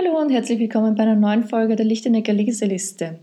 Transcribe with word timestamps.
Hallo 0.00 0.16
und 0.16 0.30
herzlich 0.30 0.60
willkommen 0.60 0.94
bei 0.94 1.02
einer 1.02 1.16
neuen 1.16 1.42
Folge 1.42 1.74
der 1.74 1.84
Lichtenecker 1.84 2.32
Leseliste. 2.32 3.18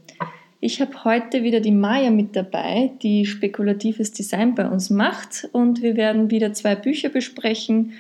Ich 0.60 0.82
habe 0.82 1.06
heute 1.06 1.42
wieder 1.42 1.62
die 1.62 1.72
Maya 1.72 2.10
mit 2.10 2.36
dabei, 2.36 2.92
die 3.02 3.26
spekulatives 3.26 4.12
Design 4.12 4.56
bei 4.56 4.68
uns 4.68 4.90
macht 4.90 5.48
und 5.54 5.82
wir 5.82 5.96
werden 5.96 6.32
wieder 6.32 6.52
zwei 6.52 6.76
Bücher 6.76 7.08
besprechen 7.08 7.94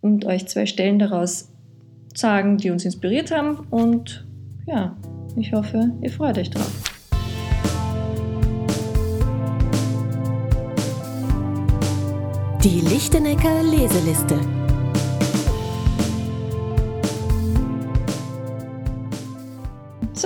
und 0.00 0.24
euch 0.24 0.46
zwei 0.46 0.64
Stellen 0.64 0.98
daraus 0.98 1.50
sagen, 2.14 2.56
die 2.56 2.70
uns 2.70 2.86
inspiriert 2.86 3.30
haben 3.32 3.66
und 3.70 4.24
ja, 4.66 4.96
ich 5.36 5.52
hoffe, 5.52 5.92
ihr 6.00 6.10
freut 6.10 6.38
euch 6.38 6.48
drauf. 6.48 6.72
Die 12.64 12.80
Lichtenecker 12.80 13.62
Leseliste. 13.62 14.55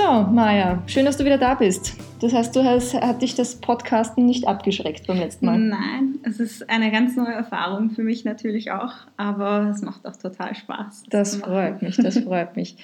So, 0.02 0.22
Maja, 0.22 0.82
schön, 0.86 1.04
dass 1.04 1.18
du 1.18 1.26
wieder 1.26 1.36
da 1.36 1.54
bist. 1.54 1.94
Das 2.22 2.32
heißt, 2.32 2.56
du 2.56 2.64
hast, 2.64 2.94
hat 2.94 3.20
dich 3.20 3.34
das 3.34 3.56
Podcasten 3.56 4.24
nicht 4.24 4.48
abgeschreckt 4.48 5.06
beim 5.06 5.18
letzten 5.18 5.44
Mal? 5.44 5.58
Nein, 5.58 6.18
es 6.22 6.40
ist 6.40 6.70
eine 6.70 6.90
ganz 6.90 7.16
neue 7.16 7.34
Erfahrung 7.34 7.90
für 7.90 8.02
mich 8.02 8.24
natürlich 8.24 8.70
auch, 8.70 8.94
aber 9.18 9.70
es 9.74 9.82
macht 9.82 10.06
auch 10.06 10.16
total 10.16 10.54
Spaß. 10.54 11.04
Das, 11.10 11.32
das 11.32 11.40
freut 11.42 11.82
mich, 11.82 11.96
das 11.98 12.18
freut 12.18 12.56
mich. 12.56 12.76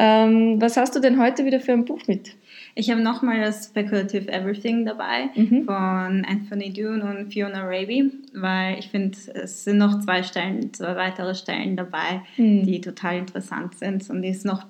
Ähm, 0.00 0.60
was 0.60 0.76
hast 0.76 0.96
du 0.96 1.00
denn 1.00 1.20
heute 1.20 1.44
wieder 1.44 1.60
für 1.60 1.72
ein 1.72 1.84
Buch 1.84 2.00
mit? 2.08 2.32
Ich 2.74 2.90
habe 2.90 3.00
nochmal 3.00 3.40
das 3.40 3.66
Speculative 3.66 4.32
Everything 4.32 4.84
dabei 4.84 5.28
mhm. 5.36 5.64
von 5.66 6.26
Anthony 6.28 6.72
Dune 6.72 7.04
und 7.04 7.32
Fiona 7.32 7.62
Raby, 7.62 8.10
weil 8.34 8.78
ich 8.80 8.88
finde, 8.88 9.16
es 9.34 9.62
sind 9.62 9.78
noch 9.78 10.00
zwei 10.00 10.24
Stellen, 10.24 10.72
zwei 10.72 10.96
weitere 10.96 11.36
Stellen 11.36 11.76
dabei, 11.76 12.22
mhm. 12.36 12.64
die 12.64 12.80
total 12.80 13.18
interessant 13.18 13.78
sind 13.78 14.10
und 14.10 14.22
die 14.22 14.30
es 14.30 14.44
noch 14.44 14.64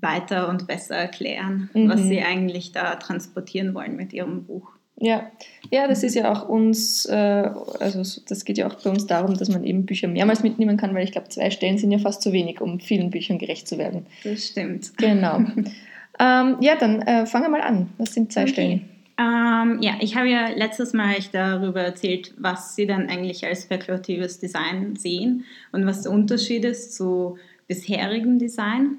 weiter 0.00 0.48
und 0.48 0.66
besser 0.66 0.96
erklären, 0.96 1.70
mhm. 1.74 1.88
was 1.88 2.02
sie 2.02 2.22
eigentlich 2.22 2.72
da 2.72 2.96
transportieren 2.96 3.74
wollen 3.74 3.96
mit 3.96 4.12
ihrem 4.12 4.44
Buch. 4.44 4.70
Ja, 5.02 5.30
ja, 5.70 5.88
das 5.88 6.02
ist 6.02 6.14
ja 6.14 6.30
auch 6.30 6.46
uns, 6.46 7.06
äh, 7.06 7.50
also 7.80 8.20
das 8.28 8.44
geht 8.44 8.58
ja 8.58 8.66
auch 8.66 8.74
bei 8.74 8.90
uns 8.90 9.06
darum, 9.06 9.34
dass 9.34 9.48
man 9.48 9.64
eben 9.64 9.86
Bücher 9.86 10.08
mehrmals 10.08 10.42
mitnehmen 10.42 10.76
kann, 10.76 10.94
weil 10.94 11.04
ich 11.04 11.12
glaube, 11.12 11.30
zwei 11.30 11.50
Stellen 11.50 11.78
sind 11.78 11.90
ja 11.90 11.98
fast 11.98 12.20
zu 12.20 12.32
wenig, 12.32 12.60
um 12.60 12.80
vielen 12.80 13.08
Büchern 13.08 13.38
gerecht 13.38 13.66
zu 13.66 13.78
werden. 13.78 14.04
Das 14.24 14.48
stimmt. 14.48 14.96
Genau. 14.98 15.38
ähm, 16.20 16.56
ja, 16.60 16.76
dann 16.78 17.00
äh, 17.00 17.24
fangen 17.24 17.46
wir 17.46 17.50
mal 17.50 17.62
an. 17.62 17.88
Was 17.96 18.12
sind 18.12 18.30
zwei 18.30 18.42
okay. 18.42 18.52
Stellen? 18.52 18.88
Ähm, 19.18 19.78
ja, 19.80 19.94
ich 20.00 20.16
habe 20.16 20.28
ja 20.28 20.48
letztes 20.48 20.92
Mal 20.92 21.16
darüber 21.32 21.80
erzählt, 21.80 22.34
was 22.36 22.76
Sie 22.76 22.86
dann 22.86 23.08
eigentlich 23.08 23.46
als 23.46 23.62
spekulatives 23.62 24.38
Design 24.38 24.96
sehen 24.96 25.44
und 25.72 25.86
was 25.86 26.02
der 26.02 26.12
Unterschied 26.12 26.64
ist 26.66 26.94
zu 26.94 27.38
bisherigem 27.68 28.38
Design. 28.38 28.98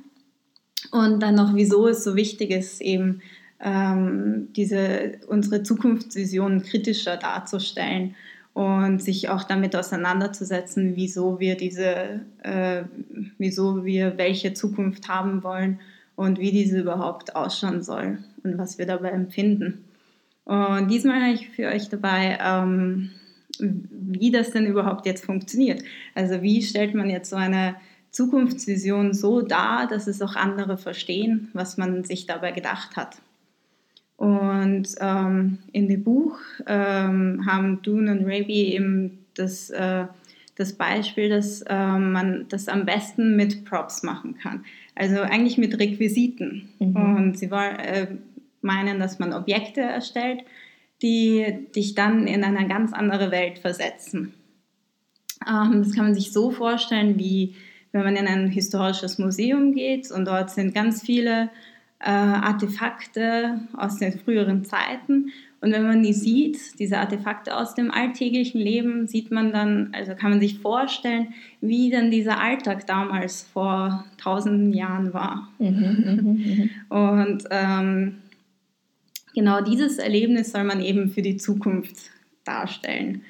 Und 0.91 1.21
dann 1.21 1.35
noch, 1.35 1.55
wieso 1.55 1.87
es 1.87 2.03
so 2.03 2.15
wichtig 2.15 2.51
ist, 2.51 2.81
eben 2.81 3.21
ähm, 3.61 4.49
diese, 4.55 5.13
unsere 5.27 5.63
Zukunftsvision 5.63 6.63
kritischer 6.63 7.17
darzustellen 7.17 8.15
und 8.53 9.01
sich 9.01 9.29
auch 9.29 9.43
damit 9.43 9.75
auseinanderzusetzen, 9.75 10.95
wieso 10.95 11.39
wir 11.39 11.55
diese, 11.55 12.21
äh, 12.43 12.83
wieso 13.37 13.85
wir 13.85 14.17
welche 14.17 14.53
Zukunft 14.53 15.07
haben 15.07 15.43
wollen 15.43 15.79
und 16.15 16.39
wie 16.39 16.51
diese 16.51 16.79
überhaupt 16.79 17.35
ausschauen 17.35 17.81
soll 17.81 18.19
und 18.43 18.57
was 18.57 18.77
wir 18.77 18.85
dabei 18.85 19.09
empfinden. 19.11 19.85
Und 20.43 20.89
diesmal 20.89 21.21
habe 21.21 21.33
ich 21.33 21.49
für 21.49 21.67
euch 21.67 21.87
dabei, 21.87 22.37
ähm, 22.43 23.11
wie 23.59 24.31
das 24.31 24.51
denn 24.51 24.65
überhaupt 24.65 25.05
jetzt 25.05 25.23
funktioniert. 25.23 25.81
Also 26.15 26.41
wie 26.41 26.61
stellt 26.61 26.93
man 26.95 27.09
jetzt 27.09 27.29
so 27.29 27.35
eine 27.35 27.75
Zukunftsvision 28.11 29.13
so 29.13 29.41
dar, 29.41 29.87
dass 29.87 30.07
es 30.07 30.21
auch 30.21 30.35
andere 30.35 30.77
verstehen, 30.77 31.49
was 31.53 31.77
man 31.77 32.03
sich 32.03 32.25
dabei 32.25 32.51
gedacht 32.51 32.95
hat. 32.97 33.17
Und 34.17 34.89
ähm, 34.99 35.59
in 35.71 35.87
dem 35.87 36.03
Buch 36.03 36.37
ähm, 36.67 37.43
haben 37.45 37.81
Dune 37.81 38.11
und 38.11 38.25
Raby 38.25 38.73
eben 38.73 39.25
das, 39.33 39.71
äh, 39.71 40.05
das 40.55 40.73
Beispiel, 40.73 41.29
dass 41.29 41.61
äh, 41.63 41.97
man 41.97 42.45
das 42.49 42.67
am 42.67 42.85
besten 42.85 43.35
mit 43.35 43.65
Props 43.65 44.03
machen 44.03 44.37
kann. 44.37 44.65
Also 44.93 45.21
eigentlich 45.21 45.57
mit 45.57 45.79
Requisiten. 45.79 46.69
Mhm. 46.79 47.15
Und 47.15 47.39
sie 47.39 47.49
war, 47.49 47.79
äh, 47.79 48.07
meinen, 48.61 48.99
dass 48.99 49.19
man 49.19 49.33
Objekte 49.33 49.81
erstellt, 49.81 50.41
die 51.01 51.67
dich 51.75 51.95
dann 51.95 52.27
in 52.27 52.43
eine 52.43 52.67
ganz 52.67 52.93
andere 52.93 53.31
Welt 53.31 53.57
versetzen. 53.57 54.33
Ähm, 55.47 55.81
das 55.83 55.93
kann 55.93 56.05
man 56.05 56.15
sich 56.15 56.31
so 56.31 56.51
vorstellen, 56.51 57.17
wie 57.17 57.55
wenn 57.91 58.03
man 58.03 58.15
in 58.15 58.27
ein 58.27 58.47
historisches 58.47 59.17
Museum 59.17 59.73
geht 59.73 60.11
und 60.11 60.25
dort 60.25 60.49
sind 60.49 60.73
ganz 60.73 61.01
viele 61.01 61.49
äh, 61.99 62.09
Artefakte 62.09 63.59
aus 63.73 63.97
den 63.97 64.17
früheren 64.19 64.63
Zeiten. 64.65 65.31
Und 65.59 65.71
wenn 65.71 65.85
man 65.85 66.01
die 66.01 66.13
sieht, 66.13 66.79
diese 66.79 66.97
Artefakte 66.97 67.55
aus 67.55 67.75
dem 67.75 67.91
alltäglichen 67.91 68.59
Leben, 68.59 69.07
sieht 69.07 69.29
man 69.29 69.51
dann, 69.51 69.89
also 69.93 70.15
kann 70.15 70.31
man 70.31 70.39
sich 70.39 70.57
vorstellen, 70.57 71.33
wie 71.59 71.91
dann 71.91 72.09
dieser 72.09 72.39
Alltag 72.39 72.87
damals 72.87 73.43
vor 73.43 74.05
tausenden 74.17 74.73
Jahren 74.73 75.13
war. 75.13 75.49
Mhm, 75.59 76.69
mh, 76.89 76.95
mh. 76.95 77.19
Und 77.19 77.43
ähm, 77.51 78.17
genau 79.35 79.61
dieses 79.61 79.99
Erlebnis 79.99 80.51
soll 80.51 80.63
man 80.63 80.81
eben 80.81 81.09
für 81.09 81.21
die 81.21 81.37
Zukunft 81.37 82.09
darstellen 82.43 83.21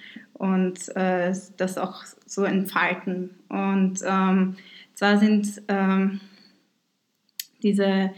und 0.42 0.96
äh, 0.96 1.36
das 1.58 1.78
auch 1.78 2.04
so 2.26 2.44
entfalten. 2.46 3.30
Und 3.48 4.00
ähm, 4.04 4.56
zwar 4.96 5.20
sind 5.20 5.62
ähm, 5.68 6.20
diese, 7.62 8.10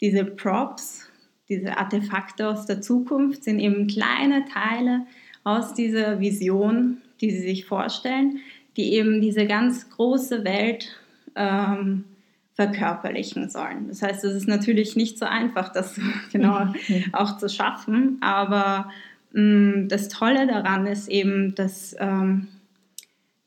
diese 0.00 0.24
Props, 0.24 1.08
diese 1.48 1.78
Artefakte 1.78 2.48
aus 2.48 2.66
der 2.66 2.80
Zukunft, 2.80 3.44
sind 3.44 3.60
eben 3.60 3.86
kleine 3.86 4.44
Teile 4.46 5.06
aus 5.44 5.72
dieser 5.72 6.18
Vision, 6.18 7.00
die 7.20 7.30
sie 7.30 7.42
sich 7.42 7.64
vorstellen, 7.64 8.40
die 8.76 8.94
eben 8.94 9.20
diese 9.20 9.46
ganz 9.46 9.88
große 9.88 10.42
Welt 10.42 11.00
ähm, 11.36 12.06
verkörperlichen 12.54 13.50
sollen. 13.50 13.86
Das 13.86 14.02
heißt, 14.02 14.24
es 14.24 14.34
ist 14.34 14.48
natürlich 14.48 14.96
nicht 14.96 15.16
so 15.16 15.26
einfach, 15.26 15.72
das 15.72 16.00
genau 16.32 16.74
auch 17.12 17.38
zu 17.38 17.48
schaffen, 17.48 18.18
aber 18.20 18.90
das 19.34 20.08
Tolle 20.08 20.46
daran 20.46 20.86
ist 20.86 21.08
eben, 21.08 21.54
dass, 21.54 21.96
ähm, 21.98 22.48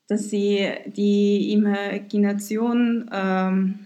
dass 0.08 0.30
sie 0.30 0.68
die 0.88 1.52
Imagination 1.52 3.10
ähm, 3.14 3.80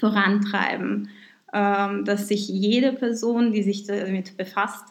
vorantreiben, 0.00 1.10
ähm, 1.52 2.04
dass 2.04 2.28
sich 2.28 2.48
jede 2.48 2.92
Person, 2.92 3.52
die 3.52 3.62
sich 3.62 3.84
damit 3.84 4.36
befasst, 4.36 4.84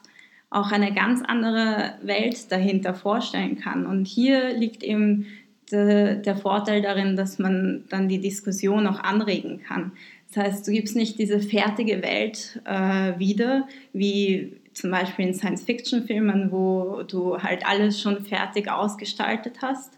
auch 0.51 0.71
eine 0.71 0.93
ganz 0.93 1.21
andere 1.23 1.95
Welt 2.03 2.51
dahinter 2.51 2.93
vorstellen 2.93 3.57
kann. 3.57 3.85
Und 3.85 4.05
hier 4.05 4.53
liegt 4.53 4.83
eben 4.83 5.25
de, 5.71 6.21
der 6.21 6.35
Vorteil 6.35 6.81
darin, 6.81 7.15
dass 7.15 7.39
man 7.39 7.85
dann 7.89 8.07
die 8.07 8.19
Diskussion 8.19 8.85
auch 8.85 8.99
anregen 8.99 9.61
kann. 9.63 9.93
Das 10.33 10.45
heißt, 10.45 10.67
du 10.67 10.71
gibst 10.71 10.95
nicht 10.95 11.17
diese 11.17 11.39
fertige 11.39 12.03
Welt 12.03 12.61
äh, 12.65 13.17
wieder, 13.17 13.67
wie 13.93 14.60
zum 14.73 14.91
Beispiel 14.91 15.27
in 15.27 15.33
Science-Fiction-Filmen, 15.33 16.51
wo 16.51 17.03
du 17.03 17.37
halt 17.41 17.65
alles 17.67 18.01
schon 18.01 18.23
fertig 18.23 18.69
ausgestaltet 18.69 19.57
hast, 19.61 19.97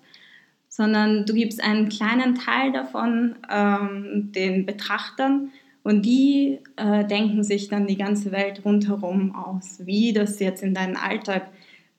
sondern 0.68 1.26
du 1.26 1.34
gibst 1.34 1.64
einen 1.64 1.90
kleinen 1.90 2.36
Teil 2.36 2.72
davon 2.72 3.36
ähm, 3.52 4.32
den 4.34 4.66
Betrachtern 4.66 5.52
und 5.84 6.06
die 6.06 6.60
äh, 6.78 7.06
denken 7.06 7.44
sich 7.44 7.68
dann 7.68 7.88
die 7.88 7.98
ganze 7.98 8.32
Welt 8.32 8.62
rundherum 8.66 9.36
aus, 9.36 9.82
wie 9.86 10.14
das 10.14 10.40
jetzt 10.40 10.64
in 10.64 10.74
deinem 10.74 10.96
Alltag 10.96 11.48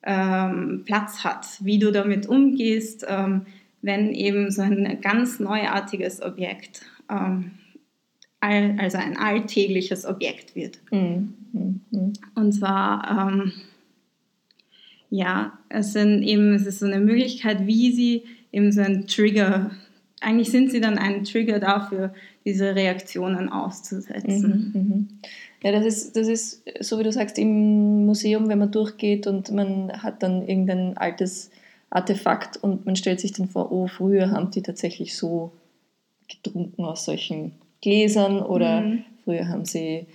ähm, 0.02 0.82
Platz 0.84 1.24
hat, 1.24 1.46
wie 1.60 1.78
du 1.78 1.92
damit 1.92 2.26
umgehst, 2.26 3.04
ähm, 3.08 3.46
wenn 3.82 4.12
eben 4.12 4.50
so 4.50 4.62
ein 4.62 5.00
ganz 5.00 5.38
neuartiges 5.38 6.22
Objekt 6.22 6.82
ähm, 8.50 8.78
also 8.78 8.98
ein 8.98 9.16
alltägliches 9.16 10.04
Objekt 10.04 10.54
wird. 10.54 10.78
Mhm. 10.90 11.34
Mhm. 11.52 12.12
Und 12.34 12.52
zwar, 12.52 13.30
ähm, 13.32 13.52
ja, 15.10 15.58
es, 15.68 15.92
sind 15.92 16.22
eben, 16.22 16.54
es 16.54 16.66
ist 16.66 16.80
so 16.80 16.86
eine 16.86 17.00
Möglichkeit, 17.00 17.66
wie 17.66 17.92
sie 17.92 18.24
eben 18.52 18.72
so 18.72 18.82
einen 18.82 19.06
Trigger, 19.06 19.70
eigentlich 20.20 20.50
sind 20.50 20.70
sie 20.70 20.80
dann 20.80 20.98
ein 20.98 21.24
Trigger 21.24 21.58
dafür, 21.58 22.14
diese 22.44 22.74
Reaktionen 22.74 23.48
auszusetzen. 23.48 24.72
Mhm, 24.72 24.80
mhm. 24.80 25.08
Ja, 25.62 25.72
das 25.72 25.86
ist, 25.86 26.16
das 26.16 26.28
ist, 26.28 26.62
so 26.80 26.98
wie 26.98 27.04
du 27.04 27.12
sagst, 27.12 27.38
im 27.38 28.04
Museum, 28.04 28.48
wenn 28.48 28.58
man 28.58 28.70
durchgeht 28.70 29.26
und 29.26 29.50
man 29.50 30.02
hat 30.02 30.22
dann 30.22 30.46
irgendein 30.46 30.96
altes 30.98 31.50
Artefakt 31.88 32.56
und 32.56 32.84
man 32.84 32.96
stellt 32.96 33.20
sich 33.20 33.32
dann 33.32 33.48
vor, 33.48 33.72
oh, 33.72 33.86
früher 33.86 34.30
haben 34.30 34.50
die 34.50 34.62
tatsächlich 34.62 35.16
so 35.16 35.52
getrunken 36.28 36.84
aus 36.84 37.04
solchen 37.04 37.52
Gläsern 37.84 38.40
oder 38.40 38.80
mhm. 38.80 39.04
früher 39.24 39.48
haben 39.48 39.66
sie 39.66 40.06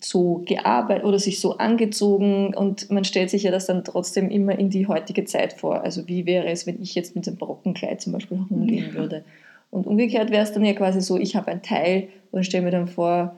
so 0.00 0.44
gearbeitet 0.46 1.04
oder 1.04 1.18
sich 1.18 1.40
so 1.40 1.58
angezogen 1.58 2.54
und 2.54 2.88
man 2.90 3.04
stellt 3.04 3.30
sich 3.30 3.42
ja 3.42 3.50
das 3.50 3.66
dann 3.66 3.84
trotzdem 3.84 4.30
immer 4.30 4.56
in 4.56 4.70
die 4.70 4.86
heutige 4.86 5.24
Zeit 5.24 5.54
vor. 5.54 5.82
Also 5.82 6.06
wie 6.06 6.24
wäre 6.24 6.46
es, 6.46 6.66
wenn 6.66 6.80
ich 6.80 6.94
jetzt 6.94 7.16
mit 7.16 7.26
einem 7.26 7.36
Brockenkleid 7.36 8.00
zum 8.00 8.12
Beispiel 8.12 8.38
rumgehen 8.48 8.94
würde? 8.94 9.24
Und 9.70 9.88
umgekehrt 9.88 10.30
wäre 10.30 10.44
es 10.44 10.52
dann 10.52 10.64
ja 10.64 10.72
quasi 10.72 11.00
so, 11.00 11.18
ich 11.18 11.34
habe 11.34 11.50
ein 11.50 11.62
Teil 11.62 12.08
und 12.30 12.44
stelle 12.44 12.64
mir 12.64 12.70
dann 12.70 12.86
vor, 12.86 13.34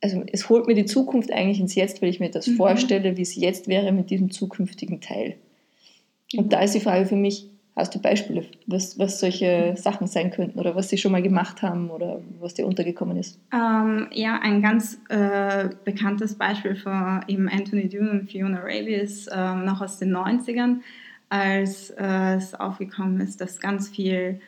also 0.00 0.22
es 0.32 0.48
holt 0.48 0.68
mir 0.68 0.74
die 0.74 0.86
Zukunft 0.86 1.32
eigentlich 1.32 1.60
ins 1.60 1.74
Jetzt, 1.74 2.00
weil 2.00 2.08
ich 2.08 2.20
mir 2.20 2.30
das 2.30 2.46
mhm. 2.46 2.56
vorstelle, 2.56 3.16
wie 3.16 3.22
es 3.22 3.34
jetzt 3.34 3.66
wäre 3.66 3.90
mit 3.90 4.10
diesem 4.10 4.30
zukünftigen 4.30 5.00
Teil. 5.00 5.34
Und 6.36 6.46
mhm. 6.46 6.50
da 6.50 6.62
ist 6.62 6.74
die 6.74 6.80
Frage 6.80 7.06
für 7.06 7.16
mich, 7.16 7.49
hast 7.76 7.94
du 7.94 8.00
Beispiele, 8.00 8.44
was, 8.66 8.98
was 8.98 9.20
solche 9.20 9.74
Sachen 9.76 10.06
sein 10.06 10.30
könnten 10.30 10.58
oder 10.58 10.74
was 10.74 10.88
sie 10.88 10.98
schon 10.98 11.12
mal 11.12 11.22
gemacht 11.22 11.62
haben 11.62 11.90
oder 11.90 12.20
was 12.38 12.54
dir 12.54 12.66
untergekommen 12.66 13.16
ist? 13.16 13.38
Ähm, 13.52 14.08
ja, 14.12 14.38
ein 14.42 14.62
ganz 14.62 15.00
äh, 15.08 15.70
bekanntes 15.84 16.34
Beispiel 16.36 16.76
von 16.76 17.24
eben 17.28 17.48
Anthony 17.48 17.88
Dune 17.88 18.10
und 18.10 18.30
Fiona 18.30 18.60
Raby 18.60 18.94
ist 18.94 19.28
äh, 19.28 19.54
noch 19.54 19.80
aus 19.80 19.98
den 19.98 20.14
90ern, 20.14 20.80
als 21.28 21.90
äh, 21.90 22.34
es 22.36 22.54
aufgekommen 22.54 23.20
ist, 23.20 23.40
dass 23.40 23.60
ganz 23.60 23.88
viel 23.88 24.40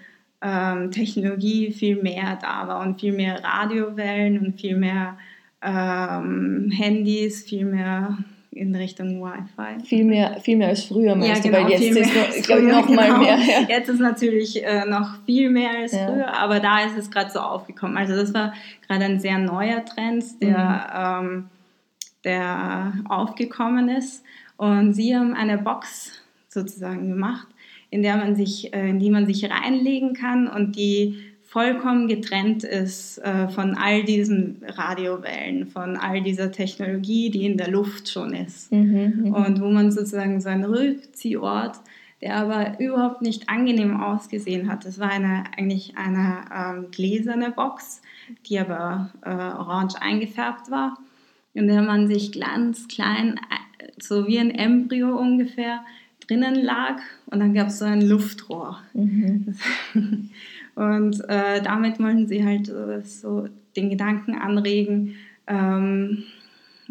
ähm, 0.43 0.91
Technologie 0.91 1.73
viel 1.73 2.03
mehr 2.03 2.39
da 2.41 2.67
war 2.67 2.81
und 2.81 3.01
viel 3.01 3.13
mehr 3.13 3.43
Radiowellen 3.43 4.45
und 4.45 4.61
viel 4.61 4.77
mehr 4.77 5.17
ähm, 5.63 6.71
Handys, 6.73 7.45
viel 7.45 7.65
mehr 7.65 8.19
in 8.53 8.75
Richtung 8.75 9.23
Wi-Fi. 9.23 9.85
Viel 9.85 10.05
mehr, 10.05 10.39
viel 10.41 10.57
mehr 10.57 10.69
als 10.69 10.85
früher, 10.85 11.17
meinst 11.17 11.45
ja, 11.45 11.51
genau, 11.51 11.69
du? 11.69 11.73
Weil 11.73 11.81
jetzt 11.81 11.97
ist 11.97 12.15
noch, 12.15 12.43
glaube, 12.43 12.63
noch 12.63 12.87
genau. 12.87 13.01
mal 13.01 13.19
mehr. 13.19 13.39
Ja. 13.39 13.67
Jetzt 13.69 13.89
ist 13.89 14.01
natürlich 14.01 14.63
äh, 14.65 14.85
noch 14.85 15.17
viel 15.25 15.51
mehr 15.51 15.71
als 15.81 15.93
ja. 15.93 16.07
früher, 16.07 16.39
aber 16.39 16.61
da 16.61 16.85
ist 16.85 16.97
es 16.99 17.11
gerade 17.11 17.31
so 17.31 17.41
aufgekommen. 17.41 17.97
Also 17.97 18.15
das 18.15 18.35
war 18.35 18.53
gerade 18.87 19.05
ein 19.07 19.21
sehr 19.21 19.39
neuer 19.39 19.85
Trend, 19.85 20.25
der, 20.43 21.19
mhm. 21.23 21.29
ähm, 21.29 21.45
der 22.25 22.93
aufgekommen 23.09 23.89
ist. 23.89 24.23
Und 24.59 24.93
sie 24.93 25.17
haben 25.17 25.35
eine 25.35 25.59
Box 25.59 26.23
sozusagen 26.49 27.09
gemacht, 27.09 27.49
in 27.91 28.03
der 28.03 28.17
man 28.17 28.37
sich, 28.37 28.73
äh, 28.75 28.91
in 28.91 28.99
die 28.99 29.11
man 29.11 29.27
sich 29.27 29.51
reinlegen 29.51 30.13
kann 30.13 30.47
und 30.47 30.77
die 30.77 31.32
vollkommen 31.53 32.09
getrennt 32.09 32.65
ist 32.65 33.19
äh, 33.19 33.47
von 33.49 33.75
all 33.75 34.05
diesen 34.05 34.63
Radiowellen, 34.67 35.67
von 35.67 35.99
all 35.99 36.23
dieser 36.23 36.51
Technologie, 36.51 37.29
die 37.29 37.45
in 37.45 37.59
der 37.59 37.71
Luft 37.71 38.09
schon 38.09 38.33
ist. 38.33 38.73
Mhm, 38.73 39.13
mhm, 39.17 39.35
und 39.35 39.61
wo 39.61 39.69
man 39.69 39.93
sozusagen 39.93 40.41
so 40.41 40.49
einen 40.49 40.65
Rückziehort, 40.65 41.77
der 42.23 42.37
aber 42.37 42.81
überhaupt 42.81 43.21
nicht 43.21 43.51
angenehm 43.51 44.01
ausgesehen 44.01 44.71
hat. 44.71 44.87
Das 44.87 44.99
war 44.99 45.11
eine, 45.11 45.45
eigentlich 45.55 45.99
eine 45.99 46.45
ähm, 46.55 46.87
gläserne 46.91 47.51
Box, 47.51 48.01
die 48.47 48.59
aber 48.59 49.11
äh, 49.21 49.29
orange 49.29 50.01
eingefärbt 50.01 50.71
war, 50.71 50.97
in 51.53 51.67
der 51.67 51.83
man 51.83 52.09
sich 52.09 52.33
ganz 52.33 52.89
klein, 52.89 53.39
äh, 53.79 53.89
so 54.01 54.27
wie 54.27 54.39
ein 54.39 54.51
Embryo 54.51 55.19
ungefähr, 55.19 55.85
drinnen 56.27 56.55
lag 56.55 57.01
und 57.27 57.41
dann 57.41 57.53
gab 57.53 57.67
es 57.67 57.79
so 57.79 57.85
ein 57.85 58.01
Luftrohr. 58.01 58.79
Mhm. 58.95 59.55
Und 60.75 61.21
äh, 61.29 61.63
damit 61.63 61.99
wollten 62.01 62.27
sie 62.27 62.45
halt 62.45 62.69
äh, 62.69 63.03
so 63.03 63.49
den 63.77 63.91
Gedanken 63.91 64.35
anregen, 64.35 65.17
ähm, 65.47 66.25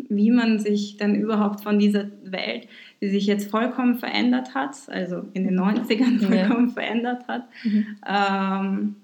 wie 0.09 0.31
man 0.31 0.59
sich 0.59 0.97
dann 0.97 1.15
überhaupt 1.15 1.61
von 1.61 1.79
dieser 1.79 2.05
Welt, 2.23 2.67
die 3.01 3.09
sich 3.09 3.25
jetzt 3.25 3.49
vollkommen 3.49 3.97
verändert 3.97 4.55
hat, 4.55 4.75
also 4.87 5.25
in 5.33 5.45
den 5.45 5.59
90ern 5.59 6.19
vollkommen 6.25 6.67
ja. 6.67 6.73
verändert 6.73 7.27
hat, 7.27 7.47
mhm. 7.63 7.85
ähm, 8.07 8.95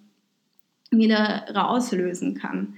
wieder 0.91 1.45
rauslösen 1.53 2.35
kann. 2.35 2.75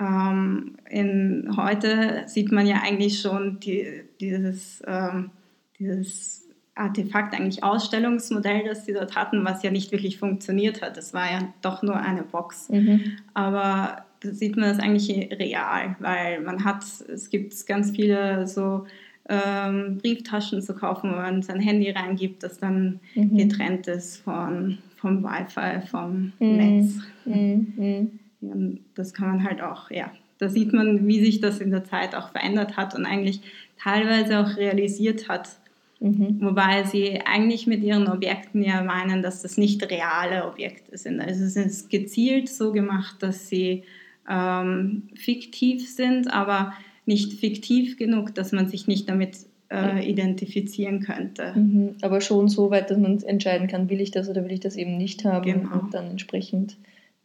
Ähm, 0.00 0.76
in, 0.88 1.56
heute 1.56 2.22
sieht 2.26 2.52
man 2.52 2.66
ja 2.66 2.82
eigentlich 2.82 3.20
schon 3.20 3.58
die, 3.60 4.02
dieses, 4.20 4.82
ähm, 4.86 5.30
dieses 5.78 6.47
Artefakt, 6.78 7.34
eigentlich 7.34 7.62
Ausstellungsmodell, 7.64 8.64
das 8.64 8.86
sie 8.86 8.92
dort 8.92 9.16
hatten, 9.16 9.44
was 9.44 9.62
ja 9.62 9.70
nicht 9.70 9.92
wirklich 9.92 10.18
funktioniert 10.18 10.82
hat. 10.82 10.96
Es 10.96 11.12
war 11.14 11.30
ja 11.30 11.40
doch 11.62 11.82
nur 11.82 11.96
eine 11.96 12.22
Box. 12.22 12.68
Mhm. 12.68 13.16
Aber 13.34 14.04
da 14.20 14.32
sieht 14.32 14.56
man 14.56 14.68
das 14.68 14.78
eigentlich 14.78 15.30
real, 15.38 15.96
weil 16.00 16.40
man 16.40 16.64
hat, 16.64 16.84
es 17.08 17.30
gibt 17.30 17.66
ganz 17.66 17.90
viele 17.90 18.46
so 18.46 18.86
ähm, 19.28 19.98
Brieftaschen 19.98 20.62
zu 20.62 20.74
kaufen, 20.74 21.10
wo 21.12 21.16
man 21.16 21.42
sein 21.42 21.60
Handy 21.60 21.90
reingibt, 21.90 22.42
das 22.42 22.58
dann 22.58 23.00
mhm. 23.14 23.36
getrennt 23.36 23.86
ist 23.86 24.18
von, 24.18 24.78
vom 24.96 25.22
Wi-Fi, 25.22 25.86
vom 25.86 26.32
mhm. 26.38 26.56
Netz. 26.56 26.94
Mhm. 27.24 28.18
Und 28.40 28.80
das 28.94 29.12
kann 29.12 29.28
man 29.28 29.44
halt 29.44 29.60
auch, 29.60 29.90
ja, 29.90 30.10
da 30.38 30.48
sieht 30.48 30.72
man, 30.72 31.06
wie 31.06 31.24
sich 31.24 31.40
das 31.40 31.58
in 31.58 31.70
der 31.70 31.84
Zeit 31.84 32.14
auch 32.14 32.30
verändert 32.30 32.76
hat 32.76 32.94
und 32.94 33.04
eigentlich 33.04 33.40
teilweise 33.80 34.38
auch 34.38 34.56
realisiert 34.56 35.28
hat, 35.28 35.50
Mhm. 36.00 36.38
Wobei 36.40 36.84
sie 36.84 37.20
eigentlich 37.24 37.66
mit 37.66 37.82
ihren 37.82 38.08
Objekten 38.08 38.62
ja 38.62 38.82
meinen, 38.82 39.22
dass 39.22 39.42
das 39.42 39.56
nicht 39.56 39.82
reale 39.90 40.46
Objekte 40.46 40.96
sind. 40.96 41.20
Also 41.20 41.44
es 41.44 41.56
ist 41.56 41.90
gezielt 41.90 42.48
so 42.48 42.72
gemacht, 42.72 43.16
dass 43.20 43.48
sie 43.48 43.82
ähm, 44.28 45.08
fiktiv 45.14 45.88
sind, 45.90 46.32
aber 46.32 46.72
nicht 47.06 47.32
fiktiv 47.32 47.96
genug, 47.96 48.34
dass 48.34 48.52
man 48.52 48.68
sich 48.68 48.86
nicht 48.86 49.08
damit 49.08 49.38
äh, 49.70 50.08
identifizieren 50.08 51.00
könnte. 51.00 51.52
Mhm. 51.54 51.96
Aber 52.02 52.20
schon 52.20 52.48
so 52.48 52.70
weit, 52.70 52.90
dass 52.90 52.98
man 52.98 53.20
entscheiden 53.22 53.66
kann, 53.66 53.90
will 53.90 54.00
ich 54.00 54.10
das 54.10 54.28
oder 54.28 54.44
will 54.44 54.52
ich 54.52 54.60
das 54.60 54.76
eben 54.76 54.96
nicht 54.96 55.24
haben 55.24 55.44
genau. 55.44 55.80
und 55.80 55.94
dann 55.94 56.10
entsprechend 56.10 56.76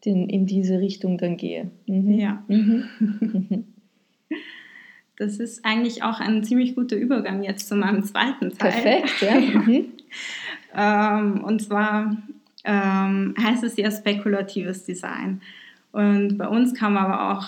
den, 0.05 0.29
in 0.29 0.45
diese 0.45 0.79
Richtung 0.79 1.17
dann 1.17 1.37
gehe. 1.37 1.69
Mhm. 1.85 2.19
Ja. 2.19 2.43
Das 5.17 5.37
ist 5.37 5.63
eigentlich 5.63 6.03
auch 6.03 6.19
ein 6.19 6.43
ziemlich 6.43 6.75
guter 6.75 6.95
Übergang 6.95 7.43
jetzt 7.43 7.67
zu 7.67 7.75
meinem 7.75 8.03
zweiten 8.03 8.57
Teil. 8.57 8.71
Perfekt, 8.71 9.21
ja. 9.21 9.39
Mhm. 9.65 9.85
ähm, 10.75 11.43
und 11.43 11.61
zwar 11.61 12.17
ähm, 12.63 13.35
heißt 13.39 13.63
es 13.63 13.77
ja 13.77 13.91
spekulatives 13.91 14.85
Design. 14.85 15.41
Und 15.91 16.37
bei 16.37 16.47
uns 16.47 16.73
kam 16.73 16.97
aber 16.97 17.31
auch 17.31 17.47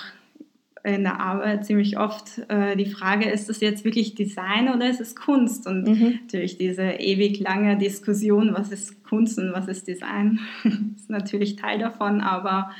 in 0.85 1.01
der 1.01 1.19
Arbeit 1.19 1.65
ziemlich 1.65 1.97
oft 1.97 2.47
äh, 2.47 2.75
die 2.75 2.85
Frage, 2.85 3.27
ist 3.27 3.49
das 3.49 3.59
jetzt 3.59 3.83
wirklich 3.83 4.13
Design 4.13 4.69
oder 4.69 4.87
ist 4.87 5.01
es 5.01 5.15
Kunst? 5.15 5.65
Und 5.65 5.87
mhm. 5.87 6.19
natürlich 6.21 6.57
diese 6.59 6.83
ewig 6.83 7.39
lange 7.39 7.75
Diskussion, 7.77 8.53
was 8.53 8.71
ist 8.71 9.03
Kunst 9.03 9.39
und 9.39 9.51
was 9.51 9.67
ist 9.67 9.87
Design, 9.87 10.39
ist 10.95 11.09
natürlich 11.09 11.55
Teil 11.55 11.79
davon, 11.79 12.21
aber 12.21 12.71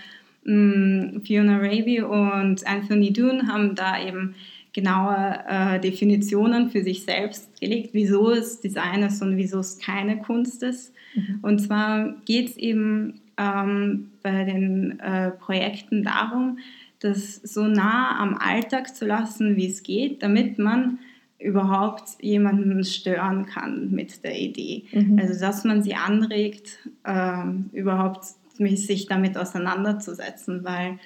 mh, 0.43 0.53
mm, 0.53 1.21
Fiona 1.21 1.57
Raby 1.57 2.01
und 2.01 2.67
Anthony 2.67 3.11
Dune 3.11 3.47
haben 3.47 3.73
da 3.73 3.99
eben 3.99 4.35
genaue 4.75 5.39
äh, 5.48 5.80
Definitionen 5.80 6.69
für 6.69 6.83
sich 6.83 7.06
selbst 7.06 7.62
gelegt, 7.62 7.92
wieso 7.94 8.31
es 8.31 8.60
Design 8.60 9.04
ist 9.04 9.22
und 9.22 9.38
wieso 9.38 9.60
es 9.60 9.80
keine 9.80 10.18
Kunst 10.18 10.63
ist. 10.63 10.94
Mhm. 11.16 11.39
Und 11.42 11.60
zwar 11.60 12.13
geht 12.25 12.50
es 12.50 12.57
eben 12.57 13.22
ähm, 13.38 14.12
bei 14.22 14.44
den 14.44 15.00
äh, 15.00 15.31
Projekten 15.31 16.04
darum, 16.04 16.60
das 17.00 17.36
so 17.36 17.64
nah 17.68 18.19
am 18.19 18.35
Alltag 18.35 18.94
zu 18.94 19.06
lassen, 19.06 19.56
wie 19.56 19.68
es 19.68 19.81
geht, 19.81 20.21
damit 20.21 20.59
man 20.59 20.99
überhaupt 21.40 22.21
jemanden 22.21 22.83
stören 22.83 23.45
kann 23.45 23.92
mit 23.92 24.26
der 24.26 24.38
Idee. 24.38 24.83
Mhm. 24.92 25.19
Also 25.19 25.40
dass 25.40 25.64
man 25.64 25.83
sie 25.83 25.95
anregt, 25.95 26.80
äh, 27.06 27.45
überhaupt 27.71 28.26
sich 28.57 29.06
damit 29.07 29.38
auseinanderzusetzen, 29.38 30.66
weil 30.66 30.99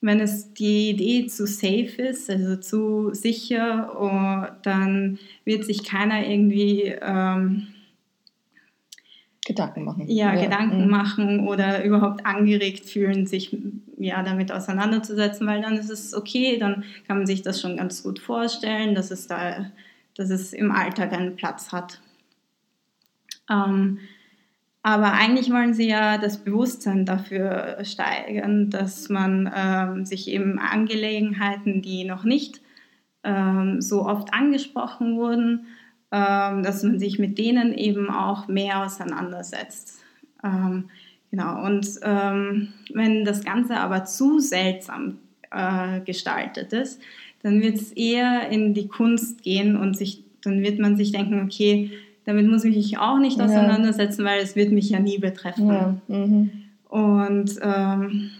wenn 0.00 0.20
es 0.20 0.54
die 0.54 0.90
Idee 0.90 1.26
zu 1.26 1.46
safe 1.46 2.02
ist, 2.02 2.30
also 2.30 2.56
zu 2.56 3.12
sicher, 3.12 3.96
oh, 3.98 4.52
dann 4.62 5.18
wird 5.44 5.64
sich 5.64 5.84
keiner 5.84 6.26
irgendwie 6.26 6.94
ähm, 7.02 7.68
Gedanken 9.44 9.84
machen. 9.84 10.08
Ja, 10.08 10.34
ja. 10.34 10.42
Gedanken 10.42 10.84
mhm. 10.84 10.90
machen 10.90 11.48
oder 11.48 11.84
überhaupt 11.84 12.24
angeregt 12.24 12.86
fühlen, 12.86 13.26
sich 13.26 13.56
ja, 13.98 14.22
damit 14.22 14.52
auseinanderzusetzen, 14.52 15.46
weil 15.46 15.60
dann 15.60 15.76
ist 15.76 15.90
es 15.90 16.14
okay, 16.14 16.58
dann 16.58 16.84
kann 17.06 17.18
man 17.18 17.26
sich 17.26 17.42
das 17.42 17.60
schon 17.60 17.76
ganz 17.76 18.02
gut 18.02 18.18
vorstellen, 18.18 18.94
dass 18.94 19.10
es 19.10 19.26
da, 19.26 19.70
dass 20.16 20.30
es 20.30 20.52
im 20.52 20.70
Alltag 20.72 21.12
einen 21.12 21.36
Platz 21.36 21.72
hat. 21.72 22.00
Ähm, 23.50 23.98
aber 24.82 25.12
eigentlich 25.12 25.50
wollen 25.50 25.74
sie 25.74 25.88
ja 25.88 26.16
das 26.16 26.38
Bewusstsein 26.38 27.04
dafür 27.04 27.78
steigern, 27.84 28.70
dass 28.70 29.08
man 29.10 29.50
ähm, 29.54 30.04
sich 30.06 30.28
eben 30.28 30.58
Angelegenheiten, 30.58 31.82
die 31.82 32.04
noch 32.04 32.24
nicht 32.24 32.62
ähm, 33.22 33.82
so 33.82 34.06
oft 34.06 34.32
angesprochen 34.32 35.16
wurden, 35.16 35.66
ähm, 36.10 36.62
dass 36.62 36.82
man 36.82 36.98
sich 36.98 37.18
mit 37.18 37.36
denen 37.36 37.74
eben 37.74 38.10
auch 38.10 38.48
mehr 38.48 38.82
auseinandersetzt. 38.84 40.00
Ähm, 40.42 40.88
genau, 41.30 41.64
und 41.66 41.86
ähm, 42.02 42.72
wenn 42.94 43.26
das 43.26 43.44
Ganze 43.44 43.76
aber 43.76 44.06
zu 44.06 44.38
seltsam 44.38 45.18
äh, 45.50 46.00
gestaltet 46.00 46.72
ist, 46.72 47.02
dann 47.42 47.60
wird 47.60 47.76
es 47.76 47.92
eher 47.92 48.48
in 48.48 48.72
die 48.72 48.88
Kunst 48.88 49.42
gehen 49.42 49.76
und 49.76 49.96
sich, 49.96 50.24
dann 50.42 50.62
wird 50.62 50.78
man 50.78 50.96
sich 50.96 51.12
denken, 51.12 51.42
okay, 51.44 51.90
damit 52.30 52.48
muss 52.48 52.64
ich 52.64 52.76
mich 52.76 52.98
auch 52.98 53.18
nicht 53.18 53.40
auseinandersetzen, 53.40 54.24
weil 54.24 54.40
es 54.40 54.54
wird 54.54 54.70
mich 54.70 54.88
ja 54.90 55.00
nie 55.00 55.18
betreffen. 55.18 55.68
Ja. 55.68 55.96
Mhm. 56.08 56.50
Und 56.88 57.50
ähm, 57.60 58.30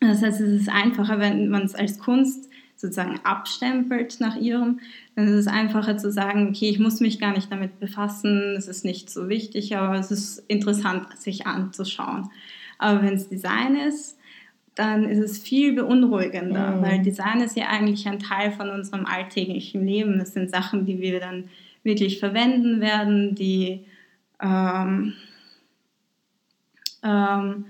das 0.00 0.22
heißt, 0.22 0.40
es 0.40 0.62
ist 0.62 0.68
einfacher, 0.70 1.18
wenn 1.18 1.48
man 1.48 1.62
es 1.62 1.74
als 1.74 1.98
Kunst 1.98 2.48
sozusagen 2.76 3.20
abstempelt 3.22 4.16
nach 4.20 4.36
ihrem, 4.36 4.80
dann 5.14 5.26
ist 5.26 5.34
es 5.34 5.46
einfacher 5.46 5.98
zu 5.98 6.10
sagen, 6.10 6.48
okay, 6.48 6.70
ich 6.70 6.78
muss 6.78 7.00
mich 7.00 7.20
gar 7.20 7.34
nicht 7.34 7.52
damit 7.52 7.78
befassen, 7.78 8.54
es 8.56 8.66
ist 8.66 8.86
nicht 8.86 9.10
so 9.10 9.28
wichtig, 9.28 9.76
aber 9.76 9.96
es 9.98 10.10
ist 10.10 10.42
interessant, 10.48 11.06
sich 11.18 11.46
anzuschauen. 11.46 12.30
Aber 12.78 13.02
wenn 13.02 13.12
es 13.14 13.28
Design 13.28 13.76
ist, 13.76 14.16
dann 14.74 15.04
ist 15.04 15.18
es 15.18 15.38
viel 15.38 15.74
beunruhigender, 15.74 16.76
Mhm. 16.76 16.82
weil 16.82 17.02
Design 17.02 17.42
ist 17.42 17.58
ja 17.58 17.66
eigentlich 17.66 18.08
ein 18.08 18.18
Teil 18.18 18.52
von 18.52 18.70
unserem 18.70 19.04
alltäglichen 19.04 19.84
Leben. 19.84 20.18
Es 20.18 20.32
sind 20.32 20.48
Sachen, 20.48 20.86
die 20.86 21.02
wir 21.02 21.20
dann 21.20 21.44
wirklich 21.82 22.18
verwenden 22.18 22.80
werden, 22.80 23.34
die, 23.34 23.84
ähm, 24.42 25.14
ähm, 27.02 27.66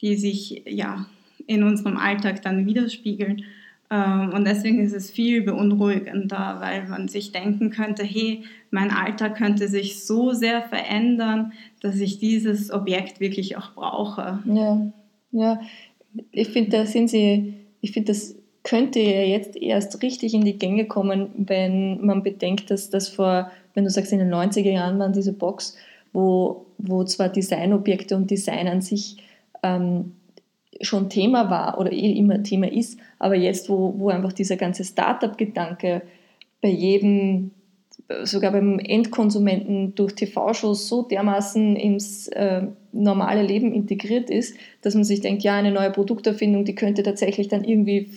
die 0.00 0.16
sich 0.16 0.62
ja 0.66 1.06
in 1.46 1.62
unserem 1.62 1.96
Alltag 1.96 2.42
dann 2.42 2.66
widerspiegeln. 2.66 3.44
Ähm, 3.90 4.32
und 4.32 4.46
deswegen 4.46 4.80
ist 4.80 4.92
es 4.92 5.10
viel 5.10 5.42
beunruhigender, 5.42 6.58
weil 6.60 6.86
man 6.88 7.08
sich 7.08 7.32
denken 7.32 7.70
könnte, 7.70 8.04
hey, 8.04 8.44
mein 8.70 8.90
Alltag 8.90 9.36
könnte 9.36 9.66
sich 9.66 10.04
so 10.06 10.32
sehr 10.32 10.62
verändern, 10.62 11.52
dass 11.80 11.96
ich 11.96 12.18
dieses 12.18 12.70
Objekt 12.70 13.18
wirklich 13.18 13.56
auch 13.56 13.72
brauche. 13.74 14.42
Ja, 14.46 14.92
ja. 15.32 15.60
Ich 16.30 16.48
finde, 16.48 16.70
da 16.70 16.86
sind 16.86 17.08
sie, 17.08 17.54
ich 17.80 17.92
finde, 17.92 18.12
das 18.12 18.36
könnte 18.62 19.00
ja 19.00 19.22
jetzt 19.22 19.56
erst 19.56 20.02
richtig 20.02 20.34
in 20.34 20.44
die 20.44 20.58
Gänge 20.58 20.86
kommen, 20.86 21.30
wenn 21.36 22.04
man 22.04 22.22
bedenkt, 22.22 22.70
dass 22.70 22.90
das 22.90 23.08
vor, 23.08 23.50
wenn 23.74 23.84
du 23.84 23.90
sagst, 23.90 24.12
in 24.12 24.18
den 24.18 24.32
90er 24.32 24.70
Jahren 24.70 24.98
waren 24.98 25.12
diese 25.12 25.32
Box, 25.32 25.76
wo, 26.12 26.66
wo 26.78 27.04
zwar 27.04 27.28
Designobjekte 27.28 28.16
und 28.16 28.30
Design 28.30 28.68
an 28.68 28.82
sich 28.82 29.16
ähm, 29.62 30.12
schon 30.80 31.08
Thema 31.08 31.50
war 31.50 31.78
oder 31.78 31.92
eh 31.92 32.12
immer 32.12 32.42
Thema 32.42 32.70
ist, 32.70 32.98
aber 33.18 33.34
jetzt, 33.34 33.68
wo, 33.68 33.94
wo 33.98 34.08
einfach 34.08 34.32
dieser 34.32 34.56
ganze 34.56 34.84
Startup-Gedanke 34.84 36.02
bei 36.62 36.68
jedem, 36.68 37.52
sogar 38.24 38.52
beim 38.52 38.78
Endkonsumenten 38.78 39.94
durch 39.94 40.14
TV-Shows 40.14 40.88
so 40.88 41.02
dermaßen 41.02 41.76
ins 41.76 42.28
äh, 42.28 42.62
normale 42.92 43.42
Leben 43.42 43.72
integriert 43.72 44.30
ist, 44.30 44.56
dass 44.82 44.94
man 44.94 45.04
sich 45.04 45.20
denkt, 45.20 45.42
ja, 45.42 45.54
eine 45.54 45.70
neue 45.70 45.90
Produkterfindung, 45.90 46.64
die 46.64 46.74
könnte 46.74 47.02
tatsächlich 47.02 47.48
dann 47.48 47.64
irgendwie 47.64 48.10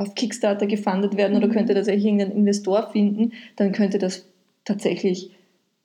auf 0.00 0.14
Kickstarter 0.14 0.66
gefundet 0.66 1.16
werden 1.16 1.36
oder 1.36 1.46
Mhm. 1.48 1.52
könnte 1.52 1.74
tatsächlich 1.74 2.04
irgendeinen 2.06 2.32
Investor 2.32 2.90
finden, 2.90 3.32
dann 3.56 3.72
könnte 3.72 3.98
das 3.98 4.24
tatsächlich 4.64 5.30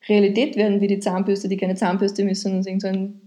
Realität 0.08 0.56
werden, 0.56 0.82
wie 0.82 0.88
die 0.88 1.00
Zahnbürste, 1.00 1.50
die 1.50 1.58
keine 1.58 1.76
Zahnbürste 1.76 2.24
müssen 2.24 2.56
und 2.58 2.66
irgend 2.68 2.82
so 2.82 2.88
ein 2.88 3.22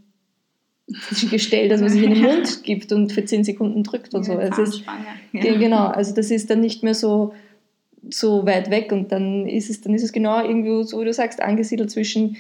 Gestell, 1.31 1.69
das 1.69 1.81
man 1.81 1.91
sich 1.91 2.03
in 2.03 2.15
den 2.15 2.23
Mund 2.23 2.63
gibt 2.65 2.93
und 2.93 3.13
für 3.13 3.25
10 3.25 3.45
Sekunden 3.45 3.83
drückt 3.83 4.15
und 4.15 4.25
so. 4.25 4.33
Ja, 4.33 4.39
Also 4.39 4.63
ist. 4.63 4.83
Ge- 5.33 5.59
Genau, 5.59 5.87
also 5.87 6.15
das 6.15 6.31
ist 6.31 6.49
dann 6.49 6.61
nicht 6.61 6.83
mehr 6.83 6.95
so, 6.95 7.35
so 8.09 8.47
weit 8.47 8.71
weg 8.71 8.91
und 8.93 9.13
dann 9.13 9.47
ist 9.47 9.69
es, 9.69 9.83
dann 9.83 9.93
ist 9.95 10.03
es 10.05 10.13
genau 10.13 10.43
irgendwie 10.43 10.85
so, 10.85 11.01
wie 11.01 11.05
du 11.05 11.13
sagst, 11.13 11.43
angesiedelt 11.43 11.91
zwischen 11.91 12.37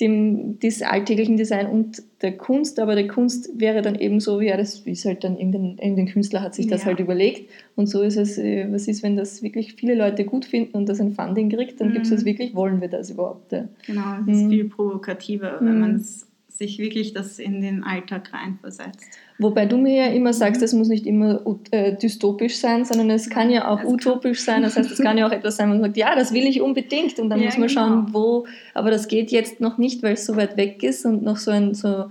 dem 0.00 0.58
des 0.60 0.82
alltäglichen 0.82 1.36
Design 1.36 1.66
und 1.66 2.02
der 2.22 2.36
Kunst, 2.36 2.80
aber 2.80 2.94
der 2.94 3.06
Kunst 3.08 3.50
wäre 3.60 3.82
dann 3.82 3.94
eben 3.96 4.20
so, 4.20 4.40
ja, 4.40 4.56
das 4.56 4.80
ist 4.80 5.04
halt 5.04 5.24
dann 5.24 5.36
irgendein, 5.38 5.78
irgendein 5.78 6.06
Künstler 6.06 6.40
hat 6.42 6.54
sich 6.54 6.66
das 6.66 6.82
Ja. 6.82 6.86
halt 6.86 7.00
überlegt 7.00 7.50
und 7.76 7.86
so 7.86 8.02
ist 8.02 8.16
es, 8.16 8.38
äh, 8.38 8.66
was 8.70 8.88
ist, 8.88 9.02
wenn 9.02 9.16
das 9.16 9.42
wirklich 9.42 9.74
viele 9.74 9.94
Leute 9.94 10.24
gut 10.24 10.44
finden 10.44 10.72
und 10.76 10.88
das 10.88 11.00
ein 11.00 11.12
Funding 11.12 11.50
kriegt, 11.50 11.80
dann 11.80 11.92
gibt 11.92 12.06
es 12.06 12.10
Mhm. 12.10 12.14
das 12.16 12.24
wirklich, 12.24 12.54
wollen 12.54 12.80
wir 12.80 12.88
das 12.88 13.10
überhaupt? 13.10 13.52
Ja. 13.52 13.68
Genau, 13.86 14.16
ist 14.26 14.44
Mhm. 14.44 14.48
viel 14.50 14.64
provokativer, 14.68 15.58
wenn 15.60 15.74
Mhm. 15.74 15.80
man 15.80 15.94
es- 15.96 16.26
sich 16.60 16.78
wirklich 16.78 17.14
das 17.14 17.38
in 17.38 17.62
den 17.62 17.82
Alltag 17.82 18.34
reinversetzt. 18.34 19.08
Wobei 19.38 19.64
du 19.64 19.78
mir 19.78 19.94
ja 20.06 20.12
immer 20.12 20.34
sagst, 20.34 20.60
es 20.60 20.74
muss 20.74 20.88
nicht 20.88 21.06
immer 21.06 21.40
äh, 21.70 21.96
dystopisch 21.96 22.58
sein, 22.58 22.84
sondern 22.84 23.08
es 23.08 23.30
kann 23.30 23.50
ja 23.50 23.66
auch 23.68 23.80
Es 23.80 23.86
utopisch 23.86 24.42
sein. 24.42 24.60
Das 24.60 24.76
heißt, 24.76 24.90
es 24.90 24.98
kann 25.00 25.16
ja 25.16 25.26
auch 25.26 25.32
etwas 25.32 25.56
sein, 25.56 25.68
wo 25.70 25.72
man 25.72 25.82
sagt, 25.84 25.96
ja, 25.96 26.14
das 26.14 26.34
will 26.34 26.44
ich 26.46 26.60
unbedingt. 26.60 27.18
Und 27.18 27.30
dann 27.30 27.38
Ja, 27.40 27.46
muss 27.46 27.56
man 27.56 27.68
genau. 27.68 27.80
schauen, 27.80 28.06
wo. 28.12 28.46
Aber 28.74 28.90
das 28.90 29.08
geht 29.08 29.30
jetzt 29.30 29.60
noch 29.60 29.78
nicht, 29.78 30.02
weil 30.02 30.12
es 30.12 30.26
so 30.26 30.36
weit 30.36 30.58
weg 30.58 30.82
ist 30.82 31.06
und 31.06 31.22
noch 31.22 31.38
so 31.38 31.50
ein 31.50 31.72
so 31.72 32.10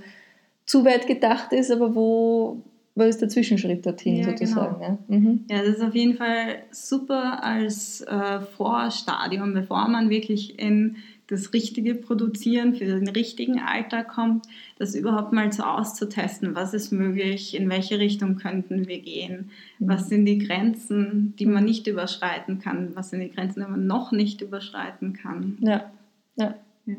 zu 0.65 0.83
weit 0.83 1.05
gedacht 1.05 1.53
ist, 1.53 1.69
aber 1.71 1.93
wo, 1.93 2.63
wo 2.95 3.03
ist 3.03 3.21
der 3.21 3.29
Zwischenschritt 3.29 3.85
dorthin 3.85 4.15
Ja, 4.17 4.23
sozusagen? 4.31 4.75
genau. 4.79 4.97
Ja. 5.09 5.15
Mhm. 5.15 5.45
Ja, 5.49 5.59
das 5.59 5.75
ist 5.77 5.81
auf 5.83 5.93
jeden 5.93 6.15
Fall 6.15 6.63
super 6.71 7.43
als 7.43 8.01
äh, 8.01 8.39
Vorstadium, 8.57 9.53
bevor 9.53 9.87
man 9.87 10.09
wirklich 10.09 10.57
in 10.59 10.95
das 11.29 11.53
richtige 11.53 11.95
Produzieren 11.95 12.75
für 12.75 12.85
den 12.85 13.07
richtigen 13.07 13.59
Alltag 13.59 14.07
kommt, 14.07 14.45
das 14.77 14.95
überhaupt 14.95 15.31
mal 15.31 15.51
so 15.51 15.63
auszutesten, 15.63 16.55
was 16.55 16.73
ist 16.73 16.91
möglich, 16.91 17.55
in 17.55 17.69
welche 17.69 17.99
Richtung 17.99 18.37
könnten 18.37 18.87
wir 18.87 18.99
gehen, 18.99 19.51
Mhm. 19.77 19.87
was 19.87 20.09
sind 20.09 20.25
die 20.25 20.39
Grenzen, 20.39 21.33
die 21.37 21.45
man 21.45 21.65
nicht 21.65 21.87
überschreiten 21.87 22.59
kann, 22.59 22.95
was 22.95 23.11
sind 23.11 23.21
die 23.21 23.31
Grenzen, 23.31 23.61
die 23.61 23.69
man 23.69 23.85
noch 23.87 24.11
nicht 24.11 24.41
überschreiten 24.41 25.13
kann. 25.13 25.57
Ja. 25.61 25.91
ja. 26.35 26.55
Ja. 26.85 26.95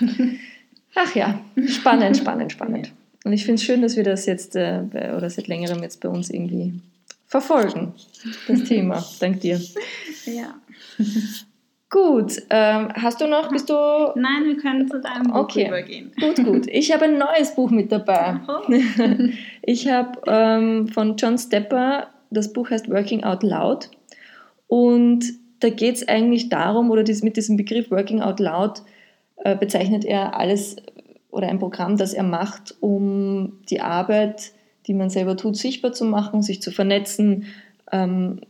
Ach 0.94 1.14
ja, 1.16 1.40
spannend, 1.66 2.16
spannend, 2.16 2.52
spannend. 2.52 2.92
Und 3.24 3.32
ich 3.32 3.44
finde 3.44 3.56
es 3.56 3.64
schön, 3.64 3.82
dass 3.82 3.96
wir 3.96 4.04
das 4.04 4.26
jetzt 4.26 4.54
äh, 4.54 4.82
oder 5.16 5.28
seit 5.30 5.48
längerem 5.48 5.82
jetzt 5.82 6.00
bei 6.00 6.08
uns 6.08 6.30
irgendwie 6.30 6.74
verfolgen, 7.26 7.94
das 8.46 8.64
Thema. 8.64 9.04
Dank 9.18 9.40
dir. 9.40 9.60
Ja. 10.26 10.54
Gut, 11.94 12.42
ähm, 12.50 12.88
hast 12.92 13.20
du 13.20 13.28
noch, 13.28 13.50
bist 13.50 13.70
du... 13.70 13.74
Nein, 14.16 14.42
wir 14.46 14.56
können 14.56 14.88
zu 14.88 15.00
deinem 15.00 15.28
Buch 15.28 15.42
Okay. 15.42 15.68
übergehen. 15.68 16.10
Gut, 16.20 16.44
gut. 16.44 16.66
Ich 16.66 16.92
habe 16.92 17.04
ein 17.04 17.18
neues 17.18 17.54
Buch 17.54 17.70
mit 17.70 17.92
dabei. 17.92 18.40
Oh. 18.48 18.72
Ich 19.62 19.88
habe 19.88 20.20
ähm, 20.26 20.88
von 20.88 21.16
John 21.16 21.38
Stepper, 21.38 22.08
das 22.30 22.52
Buch 22.52 22.70
heißt 22.70 22.90
Working 22.90 23.22
Out 23.22 23.44
Loud. 23.44 23.90
Und 24.66 25.24
da 25.60 25.68
geht 25.68 25.94
es 25.94 26.08
eigentlich 26.08 26.48
darum, 26.48 26.90
oder 26.90 27.04
dies, 27.04 27.22
mit 27.22 27.36
diesem 27.36 27.56
Begriff 27.56 27.92
Working 27.92 28.22
Out 28.22 28.40
Loud 28.40 28.82
äh, 29.36 29.54
bezeichnet 29.56 30.04
er 30.04 30.36
alles 30.36 30.74
oder 31.30 31.46
ein 31.46 31.60
Programm, 31.60 31.96
das 31.96 32.12
er 32.12 32.24
macht, 32.24 32.74
um 32.80 33.60
die 33.70 33.80
Arbeit, 33.80 34.50
die 34.88 34.94
man 34.94 35.10
selber 35.10 35.36
tut, 35.36 35.56
sichtbar 35.56 35.92
zu 35.92 36.04
machen, 36.06 36.42
sich 36.42 36.60
zu 36.60 36.72
vernetzen, 36.72 37.46
ähm, 37.92 38.40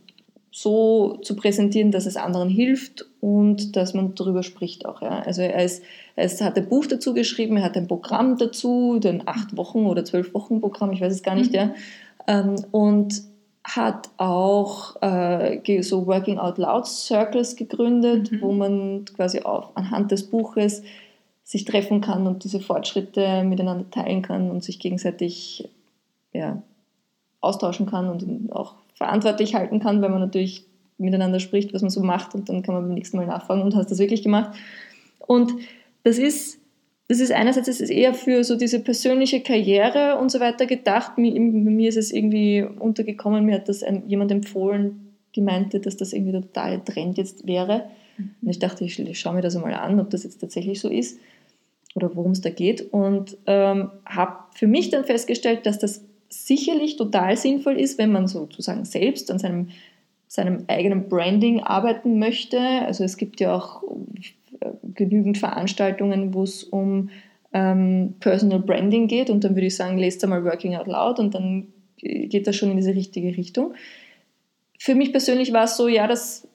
so 0.51 1.17
zu 1.17 1.35
präsentieren, 1.35 1.91
dass 1.91 2.07
es 2.07 2.15
anderen 2.17 2.49
hilft 2.49 3.05
und 3.25 3.75
dass 3.75 3.95
man 3.95 4.13
darüber 4.13 4.43
spricht 4.43 4.85
auch. 4.85 5.01
Ja. 5.01 5.17
Also 5.21 5.41
er, 5.41 5.63
ist, 5.65 5.81
er 6.15 6.25
ist, 6.25 6.41
hat 6.43 6.57
ein 6.57 6.69
Buch 6.69 6.85
dazu 6.85 7.15
geschrieben, 7.15 7.57
er 7.57 7.63
hat 7.63 7.75
ein 7.75 7.87
Programm 7.87 8.37
dazu, 8.37 8.99
ein 9.03 9.23
acht 9.27 9.57
Wochen 9.57 9.87
oder 9.87 10.05
zwölf 10.05 10.31
Wochen 10.35 10.61
Programm, 10.61 10.91
ich 10.91 11.01
weiß 11.01 11.11
es 11.11 11.23
gar 11.23 11.33
nicht, 11.33 11.49
Mhm. 11.51 11.55
ja. 11.57 11.73
Ähm, 12.27 12.55
und 12.69 13.23
hat 13.63 14.09
auch 14.17 15.01
äh, 15.01 15.81
so 15.81 16.05
Working 16.05 16.37
Out 16.37 16.59
Loud 16.59 16.85
Circles 16.85 17.55
gegründet, 17.55 18.31
Mhm. 18.31 18.41
wo 18.41 18.51
man 18.51 19.05
quasi 19.05 19.39
auf, 19.39 19.75
anhand 19.75 20.11
des 20.11 20.29
Buches 20.29 20.83
sich 21.43 21.65
treffen 21.65 22.01
kann 22.01 22.27
und 22.27 22.43
diese 22.43 22.59
Fortschritte 22.59 23.43
miteinander 23.43 23.89
teilen 23.89 24.21
kann 24.21 24.51
und 24.51 24.63
sich 24.63 24.77
gegenseitig 24.77 25.67
ja, 26.31 26.61
austauschen 27.41 27.87
kann 27.87 28.07
und 28.07 28.51
auch 28.51 28.75
verantwortlich 28.93 29.55
halten 29.55 29.79
kann, 29.79 29.99
weil 30.03 30.09
man 30.09 30.19
natürlich 30.19 30.65
miteinander 30.97 31.39
spricht, 31.39 31.73
was 31.73 31.81
man 31.81 31.91
so 31.91 32.01
macht 32.01 32.35
und 32.35 32.49
dann 32.49 32.63
kann 32.63 32.75
man 32.75 32.83
beim 32.85 32.93
nächsten 32.93 33.17
Mal 33.17 33.27
nachfragen 33.27 33.61
und 33.61 33.75
hast 33.75 33.91
das 33.91 33.99
wirklich 33.99 34.23
gemacht. 34.23 34.55
Und 35.19 35.53
das 36.03 36.17
ist, 36.17 36.59
das 37.07 37.19
ist 37.19 37.31
einerseits 37.31 37.67
das 37.67 37.81
ist 37.81 37.89
eher 37.89 38.13
für 38.13 38.43
so 38.43 38.55
diese 38.55 38.79
persönliche 38.79 39.41
Karriere 39.41 40.17
und 40.17 40.31
so 40.31 40.39
weiter 40.39 40.65
gedacht. 40.65 41.17
Mir, 41.17 41.33
bei 41.33 41.39
mir 41.39 41.89
ist 41.89 41.97
es 41.97 42.11
irgendwie 42.11 42.63
untergekommen, 42.63 43.45
mir 43.45 43.55
hat 43.55 43.69
das 43.69 43.83
ein, 43.83 44.03
jemand 44.07 44.31
empfohlen, 44.31 45.13
die 45.35 45.41
meinte, 45.41 45.79
dass 45.79 45.97
das 45.97 46.13
irgendwie 46.13 46.31
der 46.31 46.41
totale 46.41 46.83
Trend 46.83 47.17
jetzt 47.17 47.45
wäre. 47.45 47.85
Und 48.17 48.49
ich 48.49 48.59
dachte, 48.59 48.85
ich, 48.85 48.97
ich 48.97 49.19
schaue 49.19 49.35
mir 49.35 49.41
das 49.41 49.55
einmal 49.55 49.73
an, 49.73 49.99
ob 49.99 50.09
das 50.09 50.23
jetzt 50.23 50.39
tatsächlich 50.39 50.79
so 50.79 50.89
ist 50.89 51.19
oder 51.95 52.15
worum 52.15 52.31
es 52.31 52.41
da 52.41 52.49
geht. 52.49 52.93
Und 52.93 53.37
ähm, 53.45 53.89
habe 54.05 54.35
für 54.53 54.67
mich 54.67 54.89
dann 54.89 55.03
festgestellt, 55.03 55.65
dass 55.65 55.79
das 55.79 56.05
sicherlich 56.29 56.97
total 56.97 57.37
sinnvoll 57.37 57.79
ist, 57.79 57.97
wenn 57.97 58.11
man 58.11 58.27
sozusagen 58.27 58.85
selbst 58.85 59.31
an 59.31 59.39
seinem, 59.39 59.69
seinem 60.35 60.65
eigenen 60.67 61.09
Branding 61.09 61.61
arbeiten 61.61 62.19
möchte. 62.19 62.59
Also 62.59 63.03
es 63.03 63.17
gibt 63.17 63.39
ja 63.39 63.55
auch 63.55 63.83
äh, 64.59 64.69
genügend 64.93 65.37
Veranstaltungen, 65.37 66.33
wo 66.33 66.43
es 66.43 66.63
um 66.63 67.09
ähm, 67.53 68.15
Personal 68.19 68.59
Branding 68.59 69.07
geht 69.07 69.29
und 69.29 69.43
dann 69.43 69.55
würde 69.55 69.67
ich 69.67 69.75
sagen, 69.75 69.97
lest 69.97 70.23
einmal 70.23 70.43
Working 70.43 70.75
Out 70.75 70.87
Loud 70.87 71.19
und 71.19 71.33
dann 71.33 71.67
geht 71.97 72.47
das 72.47 72.55
schon 72.55 72.69
in 72.71 72.77
diese 72.77 72.93
richtige 72.93 73.35
Richtung. 73.37 73.73
Für 74.77 74.93
mich 74.93 75.11
persönlich 75.11 75.53
war 75.53 75.63
es 75.63 75.77
so, 75.77 75.87
ja, 75.87 76.05
das 76.05 76.47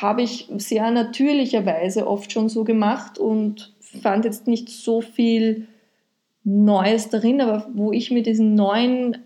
habe 0.00 0.22
ich 0.22 0.48
sehr 0.56 0.90
natürlicherweise 0.90 2.06
oft 2.06 2.32
schon 2.32 2.48
so 2.48 2.64
gemacht 2.64 3.18
und 3.18 3.72
fand 3.80 4.24
jetzt 4.24 4.46
nicht 4.46 4.70
so 4.70 5.02
viel 5.02 5.66
Neues 6.42 7.10
darin, 7.10 7.40
aber 7.42 7.68
wo 7.74 7.92
ich 7.92 8.10
mir 8.10 8.22
diesen 8.22 8.54
neuen 8.54 9.18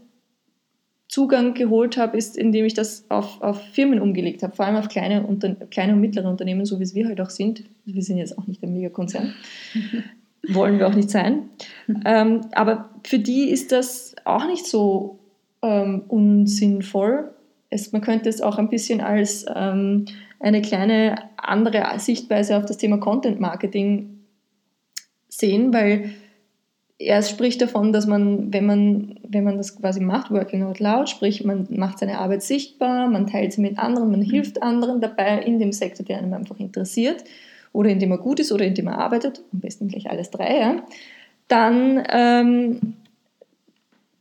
Zugang 1.15 1.55
geholt 1.55 1.97
habe, 1.97 2.17
ist, 2.17 2.37
indem 2.37 2.65
ich 2.65 2.75
das 2.75 3.05
auf, 3.09 3.41
auf 3.41 3.63
Firmen 3.69 4.01
umgelegt 4.01 4.43
habe, 4.43 4.53
vor 4.57 4.67
allem 4.67 4.75
auf 4.75 4.89
kleine, 4.89 5.25
Unter 5.25 5.55
kleine 5.55 5.93
und 5.93 6.01
mittlere 6.01 6.29
Unternehmen, 6.29 6.67
so 6.67 6.81
wie 6.81 6.83
es 6.83 6.97
wir 6.97 7.07
halt 7.07 7.21
auch 7.21 7.31
sind. 7.31 7.63
Wir 7.85 8.03
sind 8.03 8.19
jetzt 8.19 8.37
auch 8.37 8.49
nicht 8.49 8.61
ein 8.65 8.73
Megakonzern. 8.73 9.33
Wollen 10.49 10.81
wir 10.81 10.89
auch 10.89 10.95
nicht 10.95 11.11
sein. 11.11 11.51
Ähm, 12.05 12.41
aber 12.53 12.89
für 13.05 13.21
die 13.21 13.51
ist 13.51 13.71
das 13.71 14.17
auch 14.25 14.47
nicht 14.47 14.67
so 14.67 15.21
ähm, 15.63 16.03
unsinnvoll. 16.09 17.31
Es, 17.71 17.93
man 17.93 18.01
könnte 18.01 18.29
es 18.29 18.41
auch 18.41 18.59
ein 18.59 18.71
bisschen 18.71 19.01
als 19.01 19.47
ähm, 19.55 20.07
eine 20.41 20.63
kleine 20.63 21.17
andere 21.37 21.85
Sichtweise 21.99 22.57
auf 22.57 22.65
das 22.65 22.79
Thema 22.79 22.97
Content 22.99 23.39
Marketing 23.39 24.19
sehen, 25.29 25.73
weil 25.73 26.11
er 27.05 27.23
spricht 27.23 27.61
davon, 27.61 27.93
dass 27.93 28.07
man, 28.07 28.53
wenn 28.53 28.67
man, 28.67 29.19
wenn 29.27 29.45
man 29.45 29.57
das 29.57 29.77
quasi 29.77 30.01
macht, 30.01 30.31
Working 30.31 30.65
Out 30.65 30.81
Loud, 30.81 31.09
sprich, 31.09 31.45
man 31.45 31.67
macht 31.71 31.99
seine 31.99 32.19
Arbeit 32.19 32.43
sichtbar, 32.43 33.09
man 33.09 33.27
teilt 33.27 33.53
sie 33.53 33.61
mit 33.61 33.79
anderen, 33.79 34.11
man 34.11 34.23
hilft 34.23 34.63
anderen 34.63 35.01
dabei 35.01 35.43
in 35.43 35.59
dem 35.59 35.73
Sektor, 35.73 36.05
der 36.05 36.19
einem 36.19 36.33
einfach 36.33 36.59
interessiert 36.59 37.25
oder 37.73 37.91
in 37.91 37.99
dem 37.99 38.11
er 38.11 38.19
gut 38.19 38.41
ist 38.41 38.53
oder 38.53 38.65
in 38.65 38.75
dem 38.75 38.87
er 38.87 38.99
arbeitet, 38.99 39.43
am 39.53 39.61
besten 39.61 39.89
gleich 39.89 40.11
alles 40.11 40.31
drei, 40.31 40.59
ja, 40.59 40.83
dann, 41.49 42.03
ähm, 42.09 42.95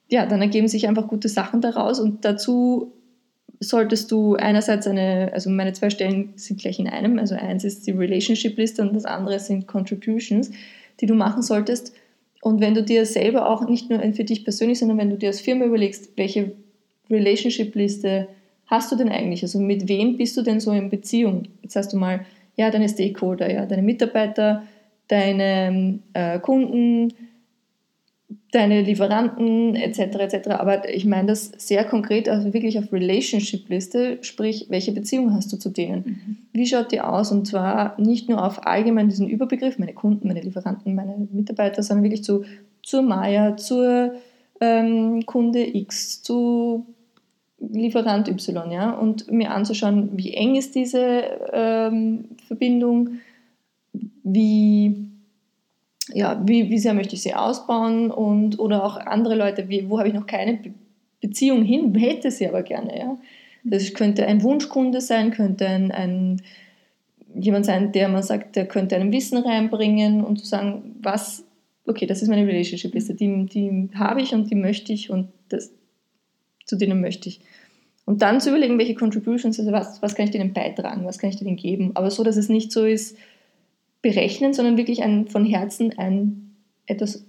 ja, 0.09 0.25
dann 0.25 0.41
ergeben 0.41 0.67
sich 0.67 0.87
einfach 0.87 1.07
gute 1.07 1.29
Sachen 1.29 1.61
daraus 1.61 1.99
und 1.99 2.25
dazu 2.25 2.93
solltest 3.59 4.11
du 4.11 4.35
einerseits 4.35 4.87
eine, 4.87 5.31
also 5.33 5.49
meine 5.49 5.73
zwei 5.73 5.89
Stellen 5.89 6.33
sind 6.35 6.59
gleich 6.59 6.79
in 6.79 6.89
einem, 6.89 7.17
also 7.17 7.35
eins 7.35 7.63
ist 7.63 7.87
die 7.87 7.91
Relationship-Liste 7.91 8.81
und 8.81 8.93
das 8.93 9.05
andere 9.05 9.39
sind 9.39 9.67
Contributions, 9.67 10.51
die 10.99 11.05
du 11.05 11.15
machen 11.15 11.41
solltest. 11.41 11.93
Und 12.43 12.59
wenn 12.59 12.73
du 12.73 12.83
dir 12.83 13.05
selber 13.05 13.49
auch 13.49 13.69
nicht 13.69 13.89
nur 13.89 14.01
für 14.11 14.25
dich 14.25 14.43
persönlich, 14.43 14.77
sondern 14.77 14.97
wenn 14.97 15.09
du 15.09 15.15
dir 15.15 15.29
als 15.29 15.39
Firma 15.39 15.63
überlegst, 15.63 16.09
welche 16.17 16.51
Relationship-Liste 17.09 18.27
hast 18.67 18.91
du 18.91 18.97
denn 18.97 19.07
eigentlich? 19.07 19.43
Also 19.43 19.59
mit 19.59 19.87
wem 19.87 20.17
bist 20.17 20.35
du 20.35 20.41
denn 20.41 20.59
so 20.59 20.71
in 20.71 20.89
Beziehung? 20.89 21.43
Jetzt 21.61 21.77
hast 21.77 21.93
du 21.93 21.97
mal, 21.97 22.25
ja, 22.57 22.69
deine 22.69 22.89
Stakeholder, 22.89 23.49
ja, 23.49 23.65
deine 23.65 23.81
Mitarbeiter, 23.81 24.63
deine 25.07 25.99
äh, 26.11 26.37
Kunden, 26.39 27.13
deine 28.53 28.83
Lieferanten 28.83 29.75
etc. 29.75 29.99
etc. 29.99 30.49
Aber 30.51 30.87
ich 30.87 31.05
meine 31.05 31.27
das 31.27 31.51
sehr 31.57 31.83
konkret, 31.83 32.29
also 32.29 32.53
wirklich 32.53 32.77
auf 32.77 32.93
Relationship-Liste, 32.93 34.19
sprich, 34.21 34.67
welche 34.69 34.91
Beziehung 34.91 35.33
hast 35.33 35.51
du 35.51 35.57
zu 35.57 35.69
denen? 35.69 36.03
Mhm. 36.05 36.37
Wie 36.53 36.67
schaut 36.67 36.91
die 36.91 37.01
aus? 37.01 37.31
Und 37.31 37.47
zwar 37.47 37.99
nicht 37.99 38.29
nur 38.29 38.45
auf 38.45 38.67
allgemein 38.67 39.09
diesen 39.09 39.27
Überbegriff, 39.27 39.79
meine 39.79 39.93
Kunden, 39.93 40.27
meine 40.27 40.41
Lieferanten, 40.41 40.93
meine 40.93 41.27
Mitarbeiter, 41.31 41.81
sondern 41.81 42.03
wirklich 42.03 42.23
zu, 42.23 42.43
zur 42.83 43.01
Maya, 43.01 43.57
zur 43.57 44.13
ähm, 44.61 45.25
Kunde 45.25 45.65
X, 45.75 46.21
zu 46.21 46.85
Lieferant 47.59 48.27
Y, 48.27 48.71
ja, 48.71 48.91
und 48.91 49.31
mir 49.31 49.51
anzuschauen, 49.51 50.11
wie 50.13 50.33
eng 50.33 50.55
ist 50.55 50.75
diese 50.75 51.23
ähm, 51.53 52.25
Verbindung, 52.47 53.19
wie 54.23 55.12
ja, 56.13 56.41
wie, 56.45 56.69
wie 56.69 56.77
sehr 56.77 56.93
möchte 56.93 57.15
ich 57.15 57.21
sie 57.21 57.33
ausbauen 57.33 58.11
und 58.11 58.59
oder 58.59 58.83
auch 58.83 58.97
andere 58.97 59.35
Leute, 59.35 59.67
wie, 59.69 59.89
wo 59.89 59.99
habe 59.99 60.09
ich 60.09 60.13
noch 60.13 60.27
keine 60.27 60.57
Be 60.57 60.73
Beziehung 61.21 61.63
hin, 61.63 61.95
hätte 61.95 62.31
sie 62.31 62.45
aber 62.49 62.63
gerne. 62.63 62.99
Ja? 62.99 63.17
Das 63.63 63.93
könnte 63.93 64.27
ein 64.27 64.43
Wunschkunde 64.43 64.99
sein, 64.99 65.31
könnte 65.31 65.65
ein, 65.65 65.89
ein 65.89 66.41
jemand 67.33 67.65
sein, 67.65 67.93
der 67.93 68.09
man 68.09 68.23
sagt, 68.23 68.57
der 68.57 68.67
könnte 68.67 68.97
einem 68.97 69.13
Wissen 69.13 69.37
reinbringen 69.37 70.21
und 70.21 70.39
zu 70.39 70.45
sagen, 70.45 70.97
was, 71.01 71.45
okay, 71.85 72.07
das 72.07 72.21
ist 72.21 72.27
meine 72.27 72.45
Relationship-Liste, 72.45 73.13
die, 73.13 73.45
die 73.45 73.89
habe 73.95 74.21
ich 74.21 74.33
und 74.33 74.51
die 74.51 74.55
möchte 74.55 74.91
ich 74.91 75.09
und 75.09 75.29
das, 75.47 75.71
zu 76.65 76.75
denen 76.75 76.99
möchte 76.99 77.29
ich. 77.29 77.39
Und 78.03 78.21
dann 78.21 78.41
zu 78.41 78.49
überlegen, 78.49 78.77
welche 78.77 78.95
Contributions, 78.95 79.57
also 79.59 79.71
was, 79.71 80.01
was 80.01 80.15
kann 80.15 80.25
ich 80.25 80.31
denen 80.31 80.51
beitragen, 80.51 81.05
was 81.05 81.19
kann 81.19 81.29
ich 81.29 81.37
denen 81.37 81.55
geben, 81.55 81.91
aber 81.93 82.11
so, 82.11 82.25
dass 82.25 82.35
es 82.35 82.49
nicht 82.49 82.73
so 82.73 82.83
ist, 82.83 83.17
berechnen, 84.03 84.53
sondern 84.53 84.77
wirklich 84.77 85.01
ein, 85.01 85.27
von 85.27 85.45
Herzen 85.45 85.97
ein 85.97 86.55
etwas, 86.85 87.25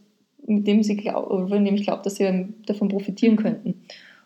mit 0.46 0.66
dem, 0.66 0.82
sie 0.82 0.96
glaub, 0.96 1.48
von 1.48 1.64
dem 1.64 1.74
ich 1.74 1.84
glaube, 1.84 2.02
dass 2.02 2.16
sie 2.16 2.48
davon 2.66 2.88
profitieren 2.88 3.36
könnten. 3.36 3.82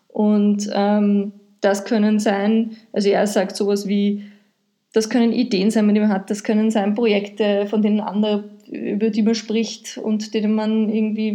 Und 0.09 0.69
ähm, 0.75 1.33
das 1.61 1.85
können 1.85 2.19
sein, 2.19 2.73
also 2.93 3.09
er 3.09 3.27
sagt 3.27 3.55
sowas 3.55 3.87
wie, 3.87 4.25
das 4.93 5.11
können 5.11 5.33
Ideen 5.33 5.71
sein, 5.71 5.87
die 5.93 6.01
man 6.01 6.09
hat, 6.09 6.31
das 6.31 6.43
können 6.43 6.71
sein 6.71 6.95
Projekte, 6.95 7.67
von 7.67 7.83
denen 7.83 8.01
andere, 8.01 8.45
über 8.71 9.11
die 9.11 9.23
man 9.23 9.35
spricht 9.35 9.99
und 9.99 10.33
denen 10.35 10.55
man 10.55 10.89
irgendwie, 10.89 11.33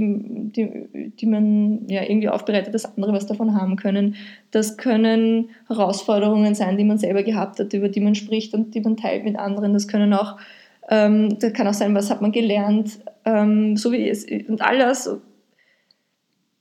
die, 0.55 1.12
die 1.20 1.25
man 1.27 1.88
ja 1.88 2.01
irgendwie 2.01 2.29
aufbereitet, 2.29 2.74
dass 2.74 2.86
andere 2.86 3.13
was 3.13 3.27
davon 3.27 3.53
haben 3.53 3.75
können. 3.75 4.15
Das 4.51 4.77
können 4.77 5.50
Herausforderungen 5.67 6.55
sein, 6.55 6.77
die 6.77 6.84
man 6.84 6.98
selber 6.98 7.24
gehabt 7.24 7.60
hat, 7.60 7.73
über 7.73 7.89
die 7.89 8.02
man 8.02 8.15
spricht 8.15 8.54
und 8.54 8.73
die 8.73 8.82
man 8.82 8.97
teilt 8.97 9.23
mit 9.23 9.38
anderen. 9.38 9.73
Das 9.73 9.88
können 9.88 10.13
auch 10.13 10.38
ähm, 10.89 11.39
das 11.39 11.54
kann 11.54 11.67
auch 11.67 11.74
sein, 11.74 11.96
was 11.96 12.10
hat 12.10 12.22
man 12.22 12.32
gelernt, 12.32 13.00
ähm, 13.26 13.78
so 13.78 13.91
wie 13.91 14.10
es, 14.10 14.26
und 14.26 14.62
all 14.62 14.78
das 14.78 15.10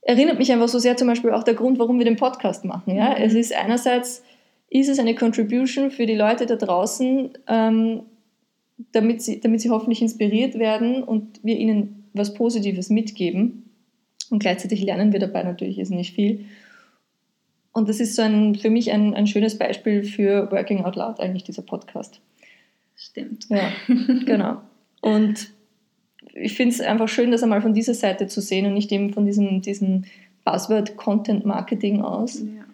erinnert 0.01 0.37
mich 0.37 0.51
einfach 0.51 0.67
so 0.67 0.79
sehr 0.79 0.97
zum 0.97 1.07
Beispiel 1.07 1.31
auch 1.31 1.43
der 1.43 1.53
Grund, 1.53 1.79
warum 1.79 1.97
wir 1.97 2.05
den 2.05 2.17
Podcast 2.17 2.65
machen. 2.65 2.95
Ja? 2.95 3.11
Mhm. 3.11 3.23
Es 3.23 3.33
ist 3.33 3.55
einerseits, 3.55 4.23
ist 4.69 4.89
es 4.89 4.99
eine 4.99 5.15
Contribution 5.15 5.91
für 5.91 6.05
die 6.05 6.15
Leute 6.15 6.45
da 6.45 6.55
draußen, 6.55 7.31
ähm, 7.47 8.03
damit, 8.91 9.21
sie, 9.21 9.39
damit 9.39 9.61
sie 9.61 9.69
hoffentlich 9.69 10.01
inspiriert 10.01 10.57
werden 10.59 11.03
und 11.03 11.43
wir 11.43 11.57
ihnen 11.57 12.09
was 12.13 12.33
Positives 12.33 12.89
mitgeben. 12.89 13.69
Und 14.29 14.39
gleichzeitig 14.39 14.81
lernen 14.83 15.13
wir 15.13 15.19
dabei 15.19 15.43
natürlich 15.43 15.79
ist 15.79 15.91
nicht 15.91 16.15
viel. 16.15 16.45
Und 17.71 17.89
das 17.89 17.99
ist 17.99 18.15
so 18.15 18.21
ein, 18.21 18.55
für 18.55 18.69
mich 18.69 18.91
ein, 18.91 19.13
ein 19.13 19.27
schönes 19.27 19.57
Beispiel 19.57 20.03
für 20.03 20.51
Working 20.51 20.85
Out 20.85 20.95
Loud, 20.95 21.19
eigentlich 21.19 21.43
dieser 21.43 21.63
Podcast. 21.63 22.21
Stimmt. 23.13 23.45
Ja, 23.49 23.71
genau. 24.25 24.61
Und 25.01 25.49
ich 26.33 26.55
finde 26.55 26.73
es 26.73 26.81
einfach 26.81 27.07
schön, 27.07 27.31
das 27.31 27.43
einmal 27.43 27.61
von 27.61 27.75
dieser 27.75 27.93
Seite 27.93 28.27
zu 28.27 28.41
sehen 28.41 28.65
und 28.65 28.73
nicht 28.73 28.91
eben 28.91 29.13
von 29.13 29.25
diesem, 29.25 29.61
diesem 29.61 30.05
Buzzword 30.43 30.97
Content 30.97 31.45
Marketing 31.45 32.01
aus, 32.01 32.41
ja. 32.41 32.65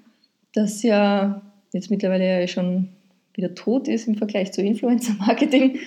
das 0.54 0.82
ja 0.82 1.42
jetzt 1.74 1.92
mittlerweile 1.92 2.42
ja 2.42 2.48
schon 2.48 2.90
wieder 3.34 3.54
tot 3.54 3.88
ist 3.88 4.08
im 4.08 4.16
Vergleich 4.16 4.54
zu 4.54 4.62
Influencer 4.62 5.14
Marketing. 5.20 5.80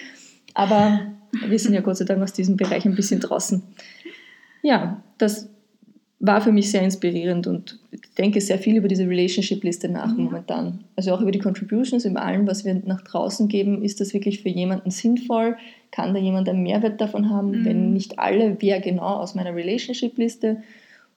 Aber 0.54 1.00
wir 1.46 1.58
sind 1.58 1.72
ja 1.72 1.80
Gott 1.80 1.96
sei 1.96 2.04
Dank 2.04 2.22
aus 2.22 2.34
diesem 2.34 2.56
Bereich 2.56 2.84
ein 2.84 2.94
bisschen 2.94 3.20
draußen. 3.20 3.62
Ja, 4.62 5.02
das 5.16 5.48
war 6.22 6.40
für 6.40 6.52
mich 6.52 6.70
sehr 6.70 6.82
inspirierend 6.82 7.48
und 7.48 7.80
denke 8.16 8.40
sehr 8.40 8.56
viel 8.56 8.76
über 8.76 8.86
diese 8.86 9.08
Relationship-Liste 9.08 9.88
nach 9.88 10.16
mhm. 10.16 10.24
momentan. 10.24 10.84
Also 10.94 11.12
auch 11.12 11.20
über 11.20 11.32
die 11.32 11.40
Contributions, 11.40 12.04
in 12.04 12.16
allem, 12.16 12.46
was 12.46 12.64
wir 12.64 12.80
nach 12.86 13.02
draußen 13.02 13.48
geben, 13.48 13.82
ist 13.82 14.00
das 14.00 14.14
wirklich 14.14 14.40
für 14.40 14.48
jemanden 14.48 14.92
sinnvoll? 14.92 15.56
Kann 15.90 16.14
da 16.14 16.20
jemand 16.20 16.48
einen 16.48 16.62
Mehrwert 16.62 17.00
davon 17.00 17.28
haben? 17.28 17.50
Mhm. 17.50 17.64
Wenn 17.64 17.92
nicht 17.92 18.20
alle, 18.20 18.56
wer 18.60 18.80
genau 18.80 19.16
aus 19.16 19.34
meiner 19.34 19.54
Relationship-Liste? 19.54 20.62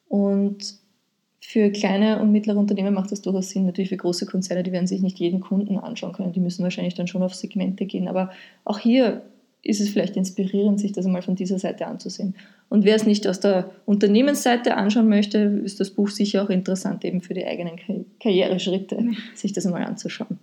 Und 0.07 0.79
für 1.39 1.69
kleine 1.69 2.19
und 2.19 2.31
mittlere 2.31 2.57
Unternehmen 2.57 2.95
macht 2.95 3.11
das 3.11 3.21
durchaus 3.21 3.51
Sinn. 3.51 3.67
Natürlich 3.67 3.89
für 3.89 3.97
große 3.97 4.25
Konzerne, 4.25 4.63
die 4.63 4.71
werden 4.71 4.87
sich 4.87 5.03
nicht 5.03 5.19
jeden 5.19 5.39
Kunden 5.39 5.77
anschauen 5.77 6.13
können. 6.13 6.33
Die 6.33 6.39
müssen 6.39 6.63
wahrscheinlich 6.63 6.95
dann 6.95 7.05
schon 7.05 7.21
auf 7.21 7.35
Segmente 7.35 7.85
gehen. 7.85 8.07
Aber 8.07 8.31
auch 8.63 8.79
hier 8.79 9.21
ist 9.65 9.81
es 9.81 9.89
vielleicht 9.89 10.15
inspirierend, 10.15 10.79
sich 10.79 10.93
das 10.93 11.05
einmal 11.05 11.23
von 11.23 11.35
dieser 11.35 11.57
Seite 11.57 11.87
anzusehen. 11.87 12.35
Und 12.69 12.85
wer 12.85 12.95
es 12.95 13.05
nicht 13.05 13.27
aus 13.27 13.39
der 13.39 13.71
Unternehmensseite 13.85 14.77
anschauen 14.77 15.09
möchte, 15.09 15.39
ist 15.39 15.79
das 15.79 15.89
Buch 15.89 16.09
sicher 16.09 16.43
auch 16.43 16.49
interessant, 16.49 17.03
eben 17.03 17.21
für 17.21 17.33
die 17.33 17.45
eigenen 17.45 17.79
Karriereschritte, 18.21 18.99
sich 19.33 19.53
das 19.53 19.65
einmal 19.65 19.83
anzuschauen. 19.83 20.37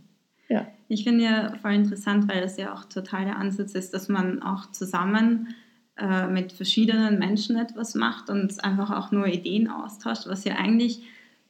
Ja. 0.48 0.66
Ich 0.88 1.04
finde 1.04 1.24
ja 1.24 1.54
voll 1.62 1.72
interessant, 1.72 2.28
weil 2.28 2.42
das 2.42 2.56
ja 2.56 2.74
auch 2.74 2.85
total 2.85 3.24
der 3.24 3.37
Ansatz 3.37 3.74
ist, 3.74 3.94
dass 3.94 4.08
man 4.08 4.42
auch 4.42 4.72
zusammen 4.72 5.54
äh, 5.96 6.26
mit 6.26 6.52
verschiedenen 6.52 7.18
Menschen 7.18 7.56
etwas 7.56 7.94
macht 7.94 8.28
und 8.28 8.62
einfach 8.64 8.90
auch 8.90 9.12
nur 9.12 9.28
Ideen 9.28 9.68
austauscht, 9.68 10.26
was 10.26 10.44
ja 10.44 10.56
eigentlich 10.56 11.02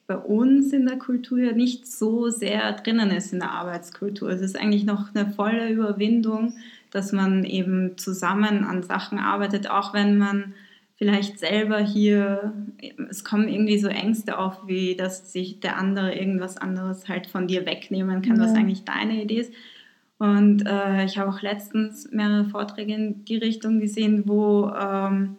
bei 0.06 0.16
uns 0.16 0.74
in 0.74 0.84
der 0.84 0.98
Kultur 0.98 1.38
ja 1.38 1.52
nicht 1.52 1.86
so 1.86 2.28
sehr 2.28 2.72
drinnen 2.72 3.10
ist 3.10 3.32
in 3.32 3.38
der 3.38 3.50
Arbeitskultur. 3.50 4.28
Es 4.28 4.42
ist 4.42 4.58
eigentlich 4.58 4.84
noch 4.84 5.14
eine 5.14 5.30
volle 5.30 5.70
Überwindung, 5.70 6.54
dass 6.92 7.10
man 7.10 7.44
eben 7.44 7.98
zusammen 7.98 8.64
an 8.64 8.82
Sachen 8.82 9.18
arbeitet, 9.18 9.68
auch 9.68 9.92
wenn 9.94 10.18
man 10.18 10.54
vielleicht 10.96 11.40
selber 11.40 11.80
hier, 11.80 12.52
es 13.10 13.24
kommen 13.24 13.48
irgendwie 13.48 13.78
so 13.78 13.88
Ängste 13.88 14.38
auf, 14.38 14.68
wie 14.68 14.94
dass 14.94 15.32
sich 15.32 15.58
der 15.58 15.76
andere 15.76 16.14
irgendwas 16.14 16.58
anderes 16.58 17.08
halt 17.08 17.26
von 17.26 17.48
dir 17.48 17.66
wegnehmen 17.66 18.22
kann, 18.22 18.36
ja. 18.36 18.42
was 18.44 18.54
eigentlich 18.54 18.84
deine 18.84 19.20
Idee 19.20 19.40
ist. 19.40 19.52
Und 20.18 20.64
äh, 20.64 21.04
ich 21.04 21.18
habe 21.18 21.30
auch 21.30 21.42
letztens 21.42 22.12
mehrere 22.12 22.44
Vorträge 22.44 22.94
in 22.94 23.24
die 23.24 23.38
Richtung 23.38 23.80
gesehen, 23.80 24.22
wo, 24.26 24.68
ähm, 24.68 25.36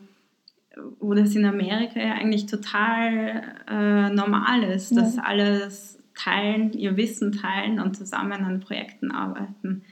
wo 1.00 1.14
das 1.14 1.36
in 1.36 1.46
Amerika 1.46 2.02
ja 2.02 2.16
eigentlich 2.16 2.48
total 2.48 3.44
äh, 3.70 4.10
normal 4.10 4.64
ist, 4.64 4.92
ja. 4.92 5.02
dass 5.02 5.18
alle 5.18 5.70
teilen, 6.16 6.74
ihr 6.74 6.98
Wissen 6.98 7.32
teilen 7.32 7.80
und 7.80 7.96
zusammen 7.96 8.44
an 8.44 8.60
Projekten 8.60 9.12
arbeiten. 9.12 9.84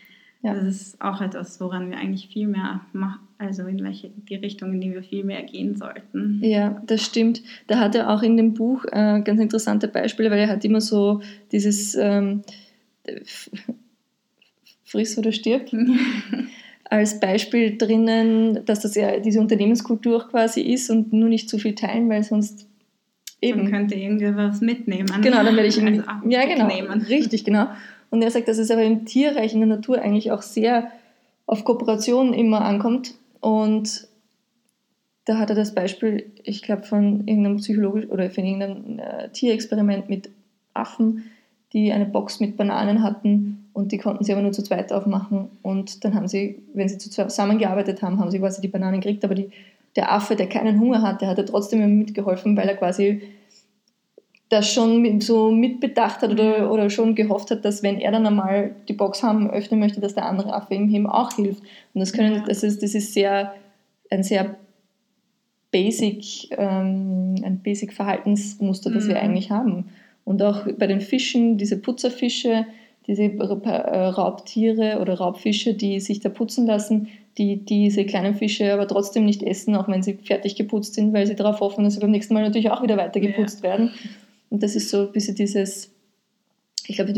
Ja. 0.44 0.56
Das 0.56 0.64
ist 0.64 1.02
auch 1.02 1.22
etwas, 1.22 1.60
woran 1.62 1.92
wir 1.92 1.98
eigentlich 1.98 2.28
viel 2.28 2.48
mehr 2.48 2.82
machen, 2.94 3.20
also 3.38 3.64
in 3.64 3.84
welche 3.84 4.10
die 4.10 4.36
Richtung, 4.36 4.74
in 4.74 4.82
die 4.82 4.92
wir 4.92 5.04
viel 5.04 5.24
mehr 5.24 5.44
gehen 5.44 5.76
sollten. 5.76 6.40
Ja, 6.44 6.82
das 6.88 7.06
stimmt. 7.06 7.44
Da 7.68 7.80
hat 7.80 7.94
er 7.94 8.10
auch 8.10 8.24
in 8.24 8.38
dem 8.38 8.54
Buch 8.54 8.86
äh, 8.86 9.22
ganz 9.22 9.40
interessante 9.40 9.88
Beispiele, 9.88 10.32
weil 10.32 10.40
er 10.40 10.50
hat 10.50 10.66
immer 10.66 10.82
so 10.82 11.22
dieses 11.52 11.94
ähm, 11.96 12.42
Friss 14.84 15.18
oder 15.18 15.32
stirb 15.32 15.70
als 16.86 17.20
Beispiel 17.20 17.78
drinnen, 17.78 18.66
dass 18.66 18.80
das 18.82 18.96
ja 18.96 19.20
diese 19.20 19.40
Unternehmenskultur 19.40 20.28
quasi 20.28 20.62
ist 20.62 20.90
und 20.90 21.14
nur 21.14 21.30
nicht 21.30 21.50
zu 21.50 21.60
viel 21.60 21.76
teilen, 21.76 22.10
weil 22.10 22.24
sonst 22.24 22.68
eben. 23.42 23.64
Man 23.64 23.72
könnte 23.72 23.96
irgendwie 23.96 24.36
was 24.36 24.60
mitnehmen. 24.60 25.08
Genau, 25.22 25.44
dann 25.44 25.56
werde 25.56 25.68
ich 25.68 25.78
irgendwie, 25.82 26.02
also 26.06 26.30
ja, 26.30 26.46
genau, 26.46 26.68
richtig, 27.08 27.46
genau. 27.46 27.68
Und 28.12 28.22
er 28.22 28.30
sagt, 28.30 28.48
dass 28.48 28.60
es 28.60 28.70
aber 28.70 28.84
im 28.84 29.06
Tierreich, 29.06 29.54
in 29.54 29.62
der 29.62 29.70
Natur 29.70 30.00
eigentlich 30.00 30.32
auch 30.32 30.44
sehr 30.44 30.92
auf 31.48 31.64
Kooperation 31.64 32.34
immer 32.34 32.62
ankommt. 32.62 33.16
Und 33.40 34.08
da 35.26 35.38
hat 35.38 35.50
er 35.50 35.56
das 35.56 35.74
Beispiel, 35.74 36.32
ich 36.44 36.62
glaube, 36.62 36.84
von 36.84 37.28
irgendeinem 37.28 37.58
psychologisch 37.58 38.08
oder 38.10 38.30
von 38.30 38.46
irgendeinem 38.46 39.00
äh, 39.00 39.30
Tierexperiment 39.30 40.10
mit 40.10 40.30
Affen, 40.74 41.32
die 41.74 41.92
eine 41.92 42.06
Box 42.06 42.40
mit 42.40 42.58
Bananen 42.58 43.02
hatten 43.02 43.70
und 43.74 43.92
die 43.92 43.98
konnten 43.98 44.24
sie 44.24 44.34
aber 44.34 44.42
nur 44.42 44.52
zu 44.52 44.64
zweit 44.64 44.92
aufmachen. 44.92 45.50
Und 45.62 46.04
dann 46.04 46.16
haben 46.16 46.28
sie, 46.28 46.62
wenn 46.74 46.90
sie 46.90 46.98
zusammengearbeitet 46.98 48.02
haben, 48.02 48.20
haben 48.20 48.32
sie 48.32 48.40
quasi 48.40 48.62
die 48.62 48.68
Bananen 48.68 49.00
gekriegt, 49.00 49.24
aber 49.24 49.36
die, 49.36 49.50
der 49.96 50.12
Affe, 50.12 50.36
der 50.36 50.50
keinen 50.50 50.80
Hunger 50.80 51.02
hatte, 51.02 51.28
hat 51.28 51.38
er 51.38 51.46
trotzdem 51.46 52.00
mitgeholfen, 52.00 52.58
weil 52.58 52.68
er 52.68 52.76
quasi 52.76 53.22
das 54.52 54.74
schon 54.74 55.22
so 55.22 55.50
mitbedacht 55.50 56.22
hat 56.22 56.32
oder, 56.32 56.72
oder 56.72 56.90
schon 56.90 57.16
gehofft 57.16 57.52
hat, 57.52 57.64
dass 57.64 57.84
wenn 57.84 58.00
er 58.00 58.12
dann 58.12 58.28
einmal 58.28 58.76
die 58.90 58.94
Box 58.94 59.24
haben 59.24 59.50
öffnen 59.50 59.80
möchte, 59.80 60.02
dass 60.02 60.14
der 60.14 60.26
andere 60.26 60.54
Affe 60.54 60.74
ihm 60.74 60.94
eben 60.94 61.08
auch 61.08 61.32
hilft. 61.34 61.62
Und 61.94 62.02
das 62.02 62.12
können, 62.12 62.44
das 62.46 62.62
ist, 62.62 62.84
das 62.84 62.94
ist 62.94 63.14
sehr, 63.14 63.54
ein 64.10 64.24
sehr 64.24 64.58
basic, 65.72 66.50
ähm, 66.58 67.36
ein 67.44 67.62
basic 67.64 67.94
Verhaltensmuster, 67.94 68.92
das 68.92 69.06
mhm. 69.06 69.10
wir 69.10 69.22
eigentlich 69.22 69.52
haben. 69.52 69.86
Und 70.26 70.44
auch 70.44 70.68
bei 70.78 70.86
den 70.86 71.00
Fischen, 71.00 71.58
diese 71.58 71.78
Putzerfische, 71.78 72.66
diese 73.08 73.24
äh, 73.24 73.98
Raubtiere 73.98 75.00
oder 75.00 75.14
Raubfische, 75.14 75.74
die 75.74 76.02
sich 76.02 76.20
da 76.20 76.28
putzen 76.28 76.68
lassen, 76.68 77.08
die 77.38 77.64
diese 77.64 78.04
kleinen 78.06 78.36
Fische 78.36 78.74
aber 78.74 78.86
trotzdem 78.86 79.26
nicht 79.26 79.44
essen, 79.44 79.76
auch 79.76 79.88
wenn 79.88 80.04
sie 80.04 80.16
fertig 80.22 80.56
geputzt 80.56 80.96
sind, 80.96 81.14
weil 81.14 81.26
sie 81.26 81.36
darauf 81.36 81.62
hoffen, 81.62 81.86
dass 81.86 81.94
sie 81.94 82.02
beim 82.02 82.12
nächsten 82.12 82.34
Mal 82.34 82.44
natürlich 82.44 82.70
auch 82.70 82.84
wieder 82.84 82.98
weiter 82.98 83.22
geputzt 83.22 83.64
ja. 83.64 83.70
werden. 83.70 83.92
Und 84.52 84.62
das 84.62 84.76
ist 84.76 84.90
so 84.90 85.08
ein 85.08 85.12
bisschen 85.12 85.34
dieses, 85.34 85.92
ich 86.86 86.98
glaube, 86.98 87.14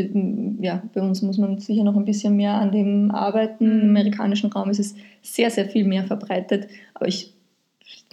ja, 0.62 0.82
bei 0.94 1.02
uns 1.02 1.22
muss 1.22 1.38
man 1.38 1.58
sicher 1.58 1.84
noch 1.84 1.98
ein 1.98 2.06
bisschen 2.06 2.38
mehr 2.38 2.54
an 2.54 2.72
dem 2.72 3.12
arbeiten. 3.12 3.66
Im 3.66 3.90
mhm. 3.90 3.98
amerikanischen 3.98 4.52
Raum 4.52 4.70
ist 4.70 4.80
es 4.80 4.96
sehr, 5.22 5.50
sehr 5.50 5.68
viel 5.68 5.84
mehr 5.84 6.06
verbreitet. 6.06 6.68
Aber 6.94 7.08
ich 7.08 7.34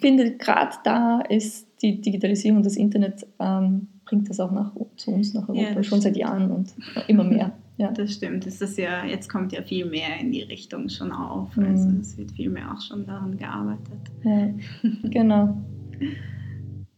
finde, 0.00 0.33
gerade 0.37 0.74
da 0.85 1.20
ist 1.20 1.68
die 1.83 2.00
Digitalisierung 2.00 2.62
das 2.62 2.76
Internet 2.76 3.26
ähm, 3.38 3.88
bringt 4.06 4.28
das 4.28 4.40
auch 4.40 4.50
nach, 4.50 4.72
zu 4.96 5.12
uns 5.12 5.35
nach 5.35 5.48
Europa 5.48 5.74
ja, 5.74 5.83
schon 5.83 6.00
seit 6.00 6.16
Jahren 6.16 6.50
und 6.50 6.74
immer 7.06 7.24
mehr. 7.24 7.52
Ja. 7.76 7.92
Das 7.94 8.12
stimmt. 8.12 8.44
Das 8.44 8.61
ist 8.61 8.76
ja, 8.76 9.06
jetzt 9.06 9.30
kommt 9.30 9.52
ja 9.52 9.62
viel 9.62 9.87
mehr 9.87 10.20
in 10.20 10.33
die 10.33 10.42
Richtung 10.42 10.90
schon 10.90 11.12
auf. 11.12 11.56
Mhm. 11.56 11.64
Also 11.64 11.88
es 11.98 12.18
wird 12.18 12.30
viel 12.33 12.50
mehr 12.50 12.70
auch 12.70 12.80
schon 12.83 13.06
daran 13.06 13.38
gearbeitet. 13.38 14.00
Ja, 14.22 14.50
genau. 15.09 15.56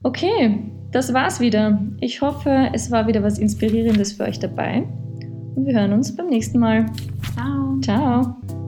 Okay, 0.02 0.70
das 0.90 1.12
war's 1.14 1.40
wieder. 1.40 1.80
Ich 2.00 2.20
hoffe, 2.20 2.70
es 2.72 2.90
war 2.90 3.06
wieder 3.06 3.22
was 3.22 3.38
Inspirierendes 3.38 4.12
für 4.12 4.24
euch 4.24 4.38
dabei. 4.38 4.84
Und 5.54 5.66
wir 5.66 5.74
hören 5.74 5.92
uns 5.92 6.14
beim 6.14 6.28
nächsten 6.28 6.58
Mal. 6.58 6.86
Ciao. 7.34 7.78
Ciao. 7.80 8.61